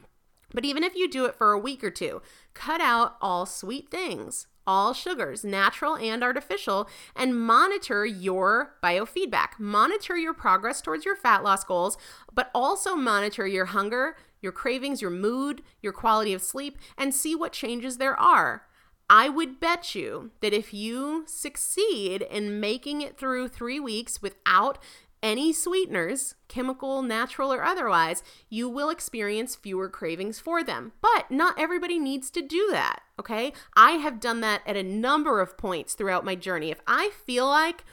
But 0.51 0.65
even 0.65 0.83
if 0.83 0.95
you 0.95 1.07
do 1.07 1.25
it 1.25 1.35
for 1.35 1.51
a 1.51 1.59
week 1.59 1.83
or 1.83 1.91
two, 1.91 2.23
cut 2.55 2.81
out 2.81 3.17
all 3.21 3.45
sweet 3.45 3.91
things, 3.91 4.47
all 4.65 4.93
sugars, 4.93 5.43
natural 5.43 5.95
and 5.97 6.23
artificial, 6.23 6.89
and 7.15 7.39
monitor 7.39 8.07
your 8.07 8.73
biofeedback. 8.81 9.59
Monitor 9.59 10.17
your 10.17 10.33
progress 10.33 10.81
towards 10.81 11.05
your 11.05 11.15
fat 11.15 11.43
loss 11.43 11.63
goals, 11.63 11.95
but 12.33 12.49
also 12.55 12.95
monitor 12.95 13.45
your 13.45 13.65
hunger, 13.65 14.15
your 14.41 14.51
cravings, 14.51 15.01
your 15.01 15.11
mood, 15.11 15.61
your 15.81 15.93
quality 15.93 16.33
of 16.33 16.41
sleep, 16.41 16.77
and 16.97 17.13
see 17.13 17.35
what 17.35 17.53
changes 17.53 17.97
there 17.97 18.19
are. 18.19 18.63
I 19.09 19.27
would 19.27 19.59
bet 19.59 19.95
you 19.95 20.31
that 20.41 20.53
if 20.53 20.73
you 20.73 21.23
succeed 21.25 22.21
in 22.21 22.59
making 22.59 23.01
it 23.01 23.17
through 23.17 23.47
three 23.47 23.79
weeks 23.79 24.21
without 24.21 24.77
any 25.21 25.51
sweeteners, 25.51 26.35
chemical, 26.47 27.01
natural, 27.01 27.51
or 27.51 27.63
otherwise, 27.63 28.23
you 28.49 28.69
will 28.69 28.89
experience 28.89 29.55
fewer 29.55 29.89
cravings 29.89 30.39
for 30.39 30.63
them. 30.63 30.93
But 31.01 31.29
not 31.29 31.59
everybody 31.59 31.99
needs 31.99 32.29
to 32.31 32.41
do 32.41 32.69
that, 32.71 33.01
okay? 33.19 33.51
I 33.75 33.93
have 33.93 34.19
done 34.19 34.41
that 34.41 34.61
at 34.65 34.77
a 34.77 34.83
number 34.83 35.41
of 35.41 35.57
points 35.57 35.93
throughout 35.93 36.23
my 36.23 36.35
journey. 36.35 36.71
If 36.71 36.79
I 36.87 37.09
feel 37.25 37.47
like 37.47 37.83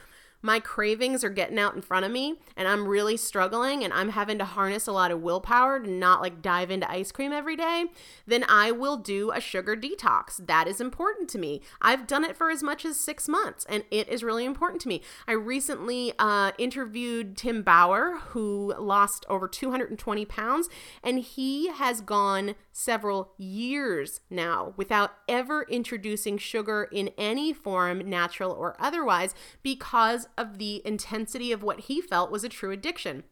my 0.47 0.61
cravings 0.61 1.25
are 1.25 1.29
getting 1.29 1.59
out 1.59 1.75
in 1.75 1.83
front 1.83 2.07
of 2.07 2.13
me 2.13 2.37
and 2.57 2.69
I'm 2.69 2.87
really 2.87 3.17
struggling 3.17 3.83
and 3.83 3.93
I'm 3.93 4.11
having 4.11 4.39
to 4.39 4.45
harness 4.45 4.87
a 4.87 4.93
lot 4.93 5.11
of 5.11 5.21
willpower 5.21 5.81
to 5.81 5.91
not 5.91 6.23
like 6.23 6.41
dive 6.41 6.71
into 6.71 6.91
ice 6.91 7.11
cream 7.11 7.33
every 7.33 7.57
day, 7.57 7.87
then 8.27 8.45
I 8.49 8.71
will 8.71 8.97
do 8.97 9.33
a 9.33 9.41
sugar 9.41 9.77
detox. 9.77 10.47
That 10.47 10.69
is 10.69 10.81
important 10.81 11.29
to 11.31 11.39
me. 11.39 11.63
I've 11.83 12.07
done 12.07 12.25
it 12.25 12.37
for 12.37 12.49
as 12.51 12.63
much 12.63 12.85
as 12.85 12.97
six 12.97 13.27
months 13.29 13.67
and 13.69 13.83
it 13.91 14.09
is 14.09 14.23
really 14.23 14.45
important 14.45 14.81
to 14.83 14.89
me. 14.89 15.03
I 15.27 15.33
recently 15.33 16.13
uh, 16.19 16.53
interviewed 16.59 17.37
Tim 17.37 17.63
Bauer, 17.63 18.19
who 18.29 18.73
lost 18.79 19.27
over 19.29 19.49
220 19.49 20.25
pounds, 20.27 20.69
and 21.03 21.19
he 21.19 21.71
has 21.71 22.01
gone 22.01 22.55
several 22.73 23.33
years 23.37 24.21
now 24.31 24.75
without 24.77 25.15
ever 25.29 25.67
introducing 25.69 26.39
sugar 26.39 26.89
in 26.93 27.11
any 27.19 27.53
form, 27.53 28.09
natural 28.09 28.53
or 28.53 28.77
otherwise, 28.79 29.35
because 29.63 30.29
of 30.37 30.59
the 30.59 30.83
intensity 30.85 31.53
of 31.53 31.63
what 31.63 31.81
he 31.81 32.01
felt 32.01 32.31
was 32.31 32.45
a 32.45 32.49
true 32.49 32.71
addiction. 32.71 33.25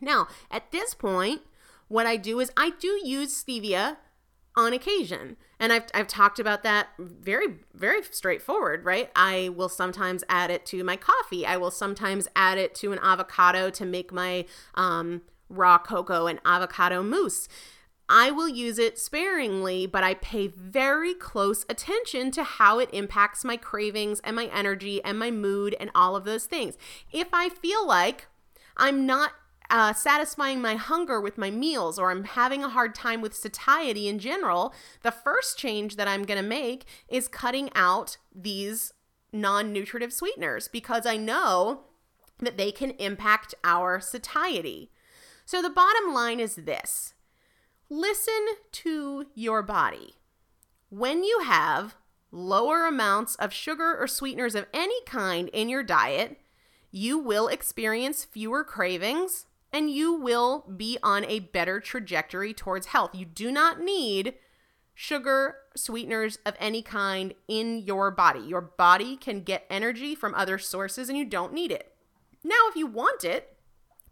Now, 0.00 0.28
at 0.50 0.70
this 0.70 0.94
point, 0.94 1.42
what 1.88 2.06
I 2.06 2.16
do 2.16 2.40
is 2.40 2.52
I 2.56 2.70
do 2.70 3.00
use 3.02 3.42
stevia 3.42 3.96
on 4.58 4.72
occasion. 4.72 5.36
And 5.60 5.72
I've, 5.72 5.84
I've 5.94 6.08
talked 6.08 6.38
about 6.38 6.62
that 6.64 6.88
very, 6.98 7.58
very 7.74 8.02
straightforward, 8.02 8.84
right? 8.84 9.10
I 9.14 9.50
will 9.50 9.68
sometimes 9.68 10.24
add 10.28 10.50
it 10.50 10.66
to 10.66 10.82
my 10.82 10.96
coffee. 10.96 11.46
I 11.46 11.56
will 11.56 11.70
sometimes 11.70 12.28
add 12.34 12.58
it 12.58 12.74
to 12.76 12.92
an 12.92 12.98
avocado 13.00 13.70
to 13.70 13.84
make 13.84 14.12
my 14.12 14.46
um, 14.74 15.22
raw 15.48 15.78
cocoa 15.78 16.26
and 16.26 16.40
avocado 16.44 17.02
mousse. 17.02 17.48
I 18.08 18.30
will 18.30 18.48
use 18.48 18.78
it 18.78 18.98
sparingly, 18.98 19.86
but 19.86 20.02
I 20.02 20.14
pay 20.14 20.46
very 20.46 21.12
close 21.12 21.66
attention 21.68 22.30
to 22.32 22.42
how 22.42 22.78
it 22.78 22.88
impacts 22.92 23.44
my 23.44 23.56
cravings 23.56 24.20
and 24.24 24.34
my 24.34 24.46
energy 24.46 25.02
and 25.04 25.18
my 25.18 25.30
mood 25.30 25.76
and 25.78 25.90
all 25.94 26.16
of 26.16 26.24
those 26.24 26.46
things. 26.46 26.78
If 27.12 27.28
I 27.32 27.50
feel 27.50 27.86
like 27.86 28.26
I'm 28.76 29.04
not 29.04 29.32
uh, 29.70 29.92
satisfying 29.92 30.62
my 30.62 30.76
hunger 30.76 31.20
with 31.20 31.36
my 31.36 31.50
meals 31.50 31.98
or 31.98 32.10
I'm 32.10 32.24
having 32.24 32.64
a 32.64 32.70
hard 32.70 32.94
time 32.94 33.20
with 33.20 33.34
satiety 33.34 34.08
in 34.08 34.18
general, 34.18 34.72
the 35.02 35.10
first 35.10 35.58
change 35.58 35.96
that 35.96 36.08
I'm 36.08 36.24
going 36.24 36.42
to 36.42 36.48
make 36.48 36.86
is 37.08 37.28
cutting 37.28 37.68
out 37.74 38.16
these 38.34 38.94
non 39.32 39.72
nutritive 39.72 40.12
sweeteners 40.14 40.68
because 40.68 41.04
I 41.04 41.18
know 41.18 41.82
that 42.38 42.56
they 42.56 42.72
can 42.72 42.92
impact 42.92 43.54
our 43.64 44.00
satiety. 44.00 44.90
So 45.44 45.60
the 45.60 45.70
bottom 45.70 46.14
line 46.14 46.40
is 46.40 46.54
this 46.56 47.14
listen 47.88 48.46
to 48.72 49.26
your 49.34 49.62
body. 49.62 50.14
When 50.90 51.24
you 51.24 51.40
have 51.44 51.96
lower 52.30 52.86
amounts 52.86 53.34
of 53.36 53.52
sugar 53.52 53.96
or 53.98 54.06
sweeteners 54.06 54.54
of 54.54 54.66
any 54.72 55.02
kind 55.04 55.48
in 55.52 55.68
your 55.68 55.82
diet, 55.82 56.38
you 56.90 57.18
will 57.18 57.48
experience 57.48 58.24
fewer 58.24 58.64
cravings 58.64 59.46
and 59.72 59.90
you 59.90 60.14
will 60.14 60.64
be 60.76 60.98
on 61.02 61.24
a 61.26 61.40
better 61.40 61.80
trajectory 61.80 62.54
towards 62.54 62.88
health. 62.88 63.14
You 63.14 63.26
do 63.26 63.50
not 63.50 63.80
need 63.80 64.34
sugar, 64.94 65.56
sweeteners 65.76 66.38
of 66.46 66.54
any 66.58 66.82
kind 66.82 67.34
in 67.46 67.78
your 67.78 68.10
body. 68.10 68.40
Your 68.40 68.62
body 68.62 69.16
can 69.16 69.42
get 69.42 69.66
energy 69.70 70.14
from 70.14 70.34
other 70.34 70.58
sources 70.58 71.08
and 71.08 71.18
you 71.18 71.24
don't 71.24 71.52
need 71.52 71.70
it. 71.70 71.92
Now, 72.42 72.68
if 72.68 72.76
you 72.76 72.86
want 72.86 73.24
it, 73.24 73.57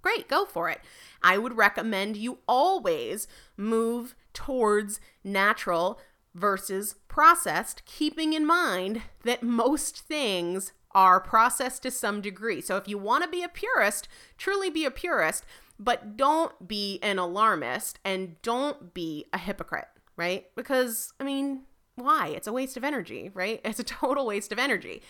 great, 0.06 0.28
go 0.28 0.44
for 0.44 0.70
it. 0.70 0.80
I 1.20 1.36
would 1.36 1.56
recommend 1.56 2.16
you 2.16 2.38
always 2.46 3.26
move 3.56 4.14
towards 4.32 5.00
natural 5.24 5.98
versus 6.32 6.94
processed, 7.08 7.82
keeping 7.86 8.32
in 8.32 8.46
mind 8.46 9.02
that 9.24 9.42
most 9.42 9.98
things 9.98 10.72
are 10.92 11.18
processed 11.18 11.82
to 11.82 11.90
some 11.90 12.20
degree. 12.20 12.60
So 12.60 12.76
if 12.76 12.86
you 12.86 12.98
want 12.98 13.24
to 13.24 13.28
be 13.28 13.42
a 13.42 13.48
purist, 13.48 14.06
truly 14.38 14.70
be 14.70 14.84
a 14.84 14.92
purist, 14.92 15.44
but 15.76 16.16
don't 16.16 16.68
be 16.68 17.00
an 17.02 17.18
alarmist 17.18 17.98
and 18.04 18.40
don't 18.42 18.94
be 18.94 19.26
a 19.32 19.38
hypocrite, 19.38 19.88
right? 20.16 20.46
Because, 20.54 21.12
I 21.18 21.24
mean, 21.24 21.62
why? 21.96 22.28
It's 22.28 22.46
a 22.46 22.52
waste 22.52 22.76
of 22.76 22.84
energy, 22.84 23.32
right? 23.34 23.60
It's 23.64 23.80
a 23.80 23.84
total 23.84 24.26
waste 24.26 24.52
of 24.52 24.60
energy. 24.60 25.02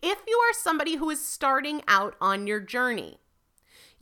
If 0.00 0.18
you 0.28 0.38
are 0.48 0.54
somebody 0.54 0.94
who 0.94 1.10
is 1.10 1.26
starting 1.26 1.82
out 1.88 2.14
on 2.20 2.46
your 2.46 2.60
journey, 2.60 3.18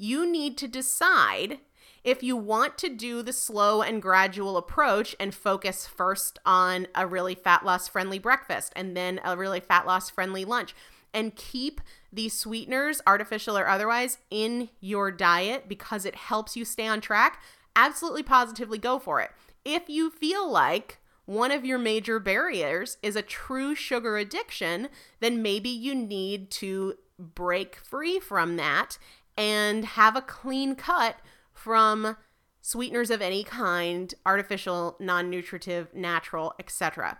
you 0.02 0.28
need 0.28 0.58
to 0.58 0.66
decide 0.66 1.60
if 2.02 2.24
you 2.24 2.36
want 2.36 2.76
to 2.76 2.88
do 2.88 3.22
the 3.22 3.32
slow 3.32 3.82
and 3.82 4.02
gradual 4.02 4.56
approach 4.56 5.14
and 5.20 5.32
focus 5.32 5.86
first 5.86 6.40
on 6.44 6.88
a 6.96 7.06
really 7.06 7.36
fat 7.36 7.64
loss 7.64 7.86
friendly 7.86 8.18
breakfast 8.18 8.72
and 8.74 8.96
then 8.96 9.20
a 9.24 9.36
really 9.36 9.60
fat 9.60 9.86
loss 9.86 10.10
friendly 10.10 10.44
lunch 10.44 10.74
and 11.14 11.36
keep 11.36 11.80
these 12.12 12.36
sweeteners, 12.36 13.00
artificial 13.06 13.56
or 13.56 13.68
otherwise, 13.68 14.18
in 14.28 14.70
your 14.80 15.12
diet 15.12 15.68
because 15.68 16.04
it 16.04 16.16
helps 16.16 16.56
you 16.56 16.64
stay 16.64 16.88
on 16.88 17.00
track, 17.00 17.40
absolutely 17.76 18.24
positively 18.24 18.78
go 18.78 18.98
for 18.98 19.20
it. 19.20 19.30
If 19.64 19.88
you 19.88 20.10
feel 20.10 20.50
like 20.50 20.98
one 21.26 21.52
of 21.52 21.64
your 21.64 21.78
major 21.78 22.18
barriers 22.18 22.96
is 23.04 23.14
a 23.14 23.22
true 23.22 23.76
sugar 23.76 24.16
addiction, 24.16 24.88
then 25.20 25.42
maybe 25.42 25.68
you 25.68 25.94
need 25.94 26.50
to 26.50 26.94
break 27.18 27.76
free 27.76 28.18
from 28.18 28.56
that 28.56 28.98
and 29.36 29.84
have 29.84 30.16
a 30.16 30.22
clean 30.22 30.74
cut 30.74 31.16
from 31.52 32.16
sweeteners 32.60 33.10
of 33.10 33.20
any 33.20 33.42
kind, 33.42 34.14
artificial, 34.24 34.96
non-nutritive, 35.00 35.94
natural, 35.94 36.54
etc 36.58 37.18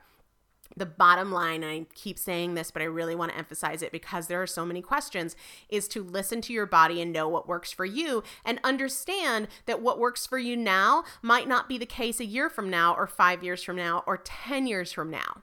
the 0.77 0.87
bottom 0.87 1.31
line, 1.33 1.65
I 1.65 1.87
keep 1.95 2.19
saying 2.19 2.55
this, 2.55 2.71
but 2.71 2.83
I 2.83 2.87
really 2.87 3.15
want 3.15 3.33
to 3.33 3.39
emphasize 3.39 3.83
it 3.83 3.93
because 3.93 4.27
there 4.27 4.43
are 4.43 4.47
so 4.47 4.65
many 4.65 4.81
questions, 4.81 5.37
is 5.69 5.89
to 5.89 6.03
listen 6.03 6.41
to 6.43 6.53
your 6.53 6.67
body 6.67 7.01
and 7.01 7.13
know 7.13 7.29
what 7.29 7.49
works 7.49 7.73
for 7.73 7.85
you 7.85 8.23
and 8.45 8.61
understand 8.65 9.49
that 9.67 9.83
what 9.83 9.99
works 9.99 10.27
for 10.27 10.39
you 10.39 10.57
now 10.57 11.05
might 11.21 11.49
not 11.49 11.69
be 11.69 11.79
the 11.79 11.87
case 11.87 12.21
a 12.21 12.25
year 12.25 12.49
from 12.49 12.71
now, 12.71 12.95
or 12.95 13.07
five 13.07 13.43
years 13.43 13.63
from 13.63 13.77
now, 13.77 14.03
or 14.07 14.17
10 14.17 14.67
years 14.67 14.93
from 14.93 15.11
now. 15.11 15.43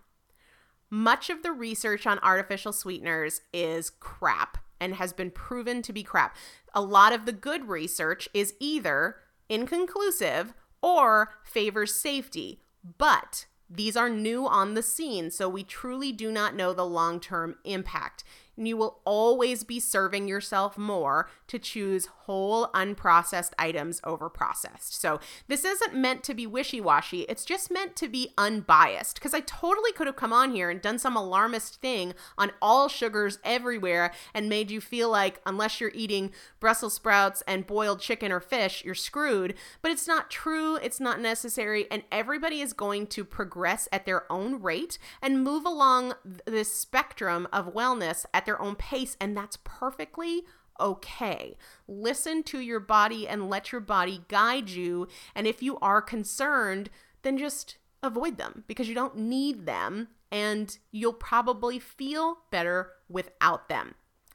Much 0.89 1.29
of 1.29 1.43
the 1.43 1.51
research 1.51 2.07
on 2.07 2.19
artificial 2.19 2.73
sweeteners 2.73 3.41
is 3.53 3.91
crap 3.91 4.57
and 4.79 4.95
has 4.95 5.13
been 5.13 5.31
proven 5.31 5.81
to 5.81 5.93
be 5.93 6.03
crap. 6.03 6.35
A 6.73 6.81
lot 6.81 7.13
of 7.13 7.25
the 7.25 7.31
good 7.31 7.67
research 7.67 8.29
is 8.33 8.53
either 8.59 9.17
inconclusive 9.49 10.53
or 10.81 11.33
favors 11.43 11.93
safety. 11.93 12.61
But 12.97 13.45
these 13.69 13.95
are 13.95 14.09
new 14.09 14.47
on 14.47 14.73
the 14.73 14.81
scene, 14.81 15.29
so 15.29 15.47
we 15.47 15.63
truly 15.63 16.11
do 16.11 16.31
not 16.31 16.55
know 16.55 16.73
the 16.73 16.85
long 16.85 17.19
term 17.19 17.55
impact 17.63 18.23
and 18.59 18.67
you 18.67 18.77
will 18.77 18.99
always 19.05 19.63
be 19.63 19.79
serving 19.79 20.27
yourself 20.27 20.77
more 20.77 21.29
to 21.47 21.57
choose 21.57 22.07
whole 22.29 22.67
unprocessed 22.73 23.53
items 23.57 24.01
over 24.03 24.29
processed. 24.29 25.01
So, 25.01 25.19
this 25.47 25.65
isn't 25.65 25.95
meant 25.95 26.23
to 26.25 26.35
be 26.35 26.45
wishy 26.45 26.81
washy, 26.81 27.21
it's 27.21 27.45
just 27.45 27.71
meant 27.71 27.95
to 27.95 28.07
be 28.07 28.33
unbiased 28.37 29.15
because 29.15 29.33
I 29.33 29.39
totally 29.39 29.93
could 29.93 30.07
have 30.07 30.17
come 30.17 30.33
on 30.33 30.51
here 30.51 30.69
and 30.69 30.81
done 30.81 30.99
some 30.99 31.15
alarmist 31.15 31.81
thing 31.81 32.13
on 32.37 32.51
all 32.61 32.89
sugars 32.89 33.39
everywhere 33.43 34.11
and 34.33 34.49
made 34.49 34.69
you 34.69 34.81
feel 34.81 35.09
like 35.09 35.41
unless 35.45 35.79
you're 35.79 35.91
eating 35.95 36.31
Brussels 36.59 36.93
sprouts 36.93 37.41
and 37.47 37.65
boiled 37.65 38.01
chicken 38.01 38.31
or 38.31 38.41
fish, 38.41 38.83
you're 38.83 38.93
screwed. 38.93 39.55
But 39.81 39.91
it's 39.91 40.07
not 40.07 40.29
true, 40.29 40.75
it's 40.75 40.99
not 40.99 41.21
necessary, 41.21 41.87
and 41.89 42.03
everybody 42.11 42.59
is 42.59 42.73
going 42.73 43.07
to 43.07 43.23
progress 43.23 43.87
at 43.91 44.05
their 44.05 44.29
own 44.29 44.61
rate 44.61 44.99
and 45.21 45.43
move 45.43 45.65
along 45.65 46.13
this 46.45 46.73
spectrum 46.73 47.47
of 47.53 47.73
wellness 47.73 48.25
at 48.33 48.45
their 48.49 48.59
own 48.59 48.75
pace, 48.75 49.15
and 49.21 49.37
that's 49.37 49.59
perfectly 49.63 50.41
okay. 50.79 51.55
Listen 51.87 52.41
to 52.41 52.59
your 52.59 52.79
body 52.79 53.27
and 53.27 53.47
let 53.47 53.71
your 53.71 53.81
body 53.81 54.23
guide 54.27 54.71
you. 54.71 55.07
And 55.35 55.45
if 55.45 55.61
you 55.61 55.77
are 55.79 56.01
concerned, 56.01 56.89
then 57.21 57.37
just 57.37 57.77
avoid 58.01 58.39
them 58.39 58.63
because 58.65 58.89
you 58.89 58.95
don't 58.95 59.15
need 59.15 59.67
them 59.67 60.07
and 60.31 60.79
you'll 60.91 61.13
probably 61.13 61.77
feel 61.77 62.39
better 62.49 62.93
without 63.07 63.69
them. 63.69 63.93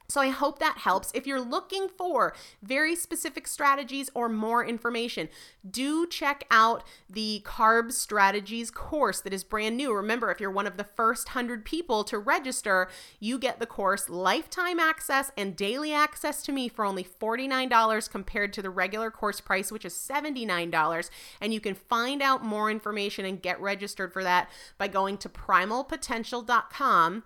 So 0.09 0.21
I 0.21 0.29
hope 0.29 0.59
that 0.59 0.79
helps. 0.79 1.11
If 1.15 1.27
you're 1.27 1.41
looking 1.41 1.89
for 1.89 2.35
very 2.63 2.95
specific 2.95 3.47
strategies 3.47 4.11
or 4.15 4.29
more 4.29 4.65
information, 4.65 5.31
do 5.69 6.07
check 6.07 6.45
out 6.51 6.85
the 7.09 7.43
Carb 7.45 7.91
Strategies 7.91 8.71
course 8.71 9.23
that 9.23 9.33
is 9.33 9.45
brand 9.45 9.79
new. 9.79 9.95
Remember, 9.95 10.31
if 10.31 10.41
you're 10.41 10.51
one 10.51 10.67
of 10.67 10.77
the 10.77 10.85
first 10.85 11.29
100 11.29 11.65
people 11.65 12.05
to 12.05 12.19
register, 12.19 12.91
you 13.19 13.39
get 13.39 13.61
the 13.61 13.67
course 13.67 14.11
lifetime 14.11 14.79
access 14.79 15.33
and 15.39 15.57
daily 15.57 15.95
access 15.95 16.43
to 16.43 16.53
me 16.53 16.69
for 16.69 16.85
only 16.85 17.05
$49 17.05 18.11
compared 18.11 18.53
to 18.53 18.63
the 18.63 18.71
regular 18.71 19.11
course 19.11 19.41
price, 19.41 19.73
which 19.73 19.87
is 19.87 19.95
$79. 19.95 21.11
And 21.41 21.55
you 21.55 21.61
can 21.61 21.75
find 21.75 22.21
out 22.21 22.45
more 22.45 22.71
information 22.71 23.25
and 23.25 23.41
get 23.41 23.59
registered 23.61 24.13
for 24.13 24.23
that 24.23 24.51
by 24.77 24.89
going 24.89 25.17
to 25.19 25.31
primalpotential.com 25.31 27.25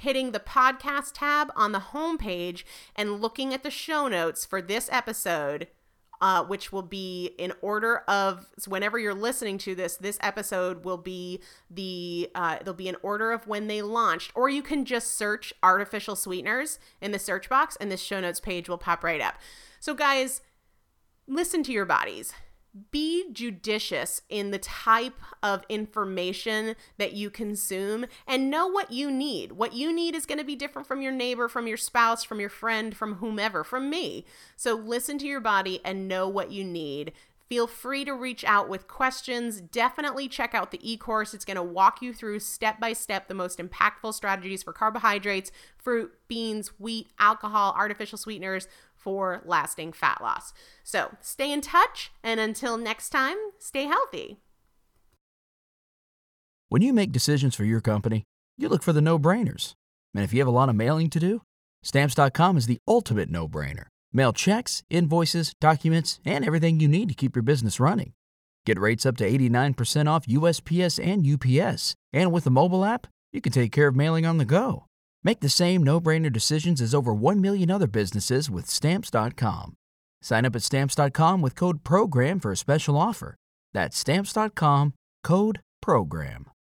hitting 0.00 0.32
the 0.32 0.40
podcast 0.40 1.12
tab 1.14 1.52
on 1.54 1.72
the 1.72 1.78
homepage 1.92 2.64
and 2.96 3.20
looking 3.20 3.54
at 3.54 3.62
the 3.62 3.70
show 3.70 4.08
notes 4.08 4.44
for 4.44 4.60
this 4.60 4.88
episode 4.92 5.68
uh, 6.20 6.44
which 6.44 6.70
will 6.70 6.82
be 6.82 7.34
in 7.38 7.52
order 7.62 7.98
of 8.06 8.46
so 8.58 8.70
whenever 8.70 8.98
you're 8.98 9.14
listening 9.14 9.56
to 9.58 9.74
this. 9.74 9.96
This 9.96 10.18
episode 10.20 10.84
will 10.84 10.98
be 10.98 11.40
the 11.70 12.30
uh, 12.34 12.58
there'll 12.58 12.74
be 12.74 12.88
an 12.88 12.96
order 13.02 13.32
of 13.32 13.46
when 13.46 13.68
they 13.68 13.80
launched, 13.80 14.32
or 14.34 14.48
you 14.48 14.62
can 14.62 14.84
just 14.84 15.16
search 15.16 15.52
artificial 15.62 16.16
sweeteners 16.16 16.78
in 17.00 17.12
the 17.12 17.18
search 17.18 17.48
box, 17.48 17.76
and 17.80 17.90
this 17.90 18.02
show 18.02 18.20
notes 18.20 18.40
page 18.40 18.68
will 18.68 18.78
pop 18.78 19.02
right 19.02 19.20
up. 19.20 19.36
So, 19.80 19.94
guys, 19.94 20.42
listen 21.26 21.62
to 21.62 21.72
your 21.72 21.86
bodies 21.86 22.34
be 22.90 23.32
judicious 23.32 24.22
in 24.28 24.50
the 24.50 24.58
type 24.58 25.18
of 25.42 25.64
information 25.68 26.76
that 26.98 27.12
you 27.12 27.30
consume 27.30 28.06
and 28.26 28.50
know 28.50 28.66
what 28.66 28.92
you 28.92 29.10
need. 29.10 29.52
What 29.52 29.72
you 29.72 29.92
need 29.92 30.14
is 30.14 30.26
going 30.26 30.38
to 30.38 30.44
be 30.44 30.56
different 30.56 30.86
from 30.86 31.02
your 31.02 31.12
neighbor, 31.12 31.48
from 31.48 31.66
your 31.66 31.76
spouse, 31.76 32.22
from 32.22 32.38
your 32.38 32.48
friend, 32.48 32.96
from 32.96 33.14
whomever, 33.14 33.64
from 33.64 33.90
me. 33.90 34.24
So 34.56 34.74
listen 34.74 35.18
to 35.18 35.26
your 35.26 35.40
body 35.40 35.80
and 35.84 36.06
know 36.06 36.28
what 36.28 36.52
you 36.52 36.62
need. 36.62 37.12
Feel 37.50 37.66
free 37.66 38.04
to 38.04 38.14
reach 38.14 38.44
out 38.44 38.68
with 38.68 38.86
questions. 38.86 39.60
Definitely 39.60 40.28
check 40.28 40.54
out 40.54 40.70
the 40.70 40.78
e 40.88 40.96
course. 40.96 41.34
It's 41.34 41.44
going 41.44 41.56
to 41.56 41.62
walk 41.64 42.00
you 42.00 42.14
through 42.14 42.38
step 42.38 42.78
by 42.78 42.92
step 42.92 43.26
the 43.26 43.34
most 43.34 43.58
impactful 43.58 44.14
strategies 44.14 44.62
for 44.62 44.72
carbohydrates, 44.72 45.50
fruit, 45.76 46.12
beans, 46.28 46.68
wheat, 46.78 47.08
alcohol, 47.18 47.74
artificial 47.76 48.18
sweeteners 48.18 48.68
for 49.00 49.42
lasting 49.44 49.92
fat 49.92 50.18
loss. 50.20 50.52
So 50.84 51.16
stay 51.20 51.52
in 51.52 51.60
touch, 51.60 52.12
and 52.22 52.38
until 52.38 52.76
next 52.76 53.10
time, 53.10 53.36
stay 53.58 53.84
healthy. 53.84 54.38
When 56.68 56.82
you 56.82 56.92
make 56.92 57.10
decisions 57.10 57.56
for 57.56 57.64
your 57.64 57.80
company, 57.80 58.22
you 58.56 58.68
look 58.68 58.82
for 58.82 58.92
the 58.92 59.00
no 59.00 59.18
brainers. 59.18 59.72
And 60.14 60.22
if 60.22 60.32
you 60.32 60.40
have 60.40 60.48
a 60.48 60.52
lot 60.52 60.68
of 60.68 60.76
mailing 60.76 61.10
to 61.10 61.18
do, 61.18 61.42
stamps.com 61.82 62.56
is 62.56 62.66
the 62.66 62.78
ultimate 62.86 63.30
no 63.30 63.48
brainer. 63.48 63.86
Mail 64.12 64.32
checks, 64.32 64.82
invoices, 64.90 65.54
documents, 65.60 66.20
and 66.24 66.44
everything 66.44 66.78
you 66.78 66.88
need 66.88 67.08
to 67.08 67.14
keep 67.14 67.34
your 67.34 67.42
business 67.42 67.80
running. 67.80 68.12
Get 68.66 68.78
rates 68.78 69.06
up 69.06 69.16
to 69.16 69.28
89% 69.28 70.08
off 70.08 70.26
USPS 70.26 71.04
and 71.04 71.26
UPS. 71.26 71.94
And 72.12 72.32
with 72.32 72.44
the 72.44 72.50
mobile 72.50 72.84
app, 72.84 73.06
you 73.32 73.40
can 73.40 73.52
take 73.52 73.72
care 73.72 73.88
of 73.88 73.96
mailing 73.96 74.26
on 74.26 74.38
the 74.38 74.44
go. 74.44 74.86
Make 75.22 75.40
the 75.40 75.48
same 75.48 75.82
no 75.82 76.00
brainer 76.00 76.32
decisions 76.32 76.80
as 76.80 76.94
over 76.94 77.12
1 77.12 77.40
million 77.40 77.70
other 77.70 77.86
businesses 77.86 78.48
with 78.48 78.66
Stamps.com. 78.66 79.74
Sign 80.22 80.46
up 80.46 80.56
at 80.56 80.62
Stamps.com 80.62 81.42
with 81.42 81.56
code 81.56 81.84
PROGRAM 81.84 82.40
for 82.40 82.52
a 82.52 82.56
special 82.56 82.96
offer. 82.96 83.36
That's 83.72 83.98
Stamps.com 83.98 84.94
code 85.22 85.60
PROGRAM. 85.82 86.49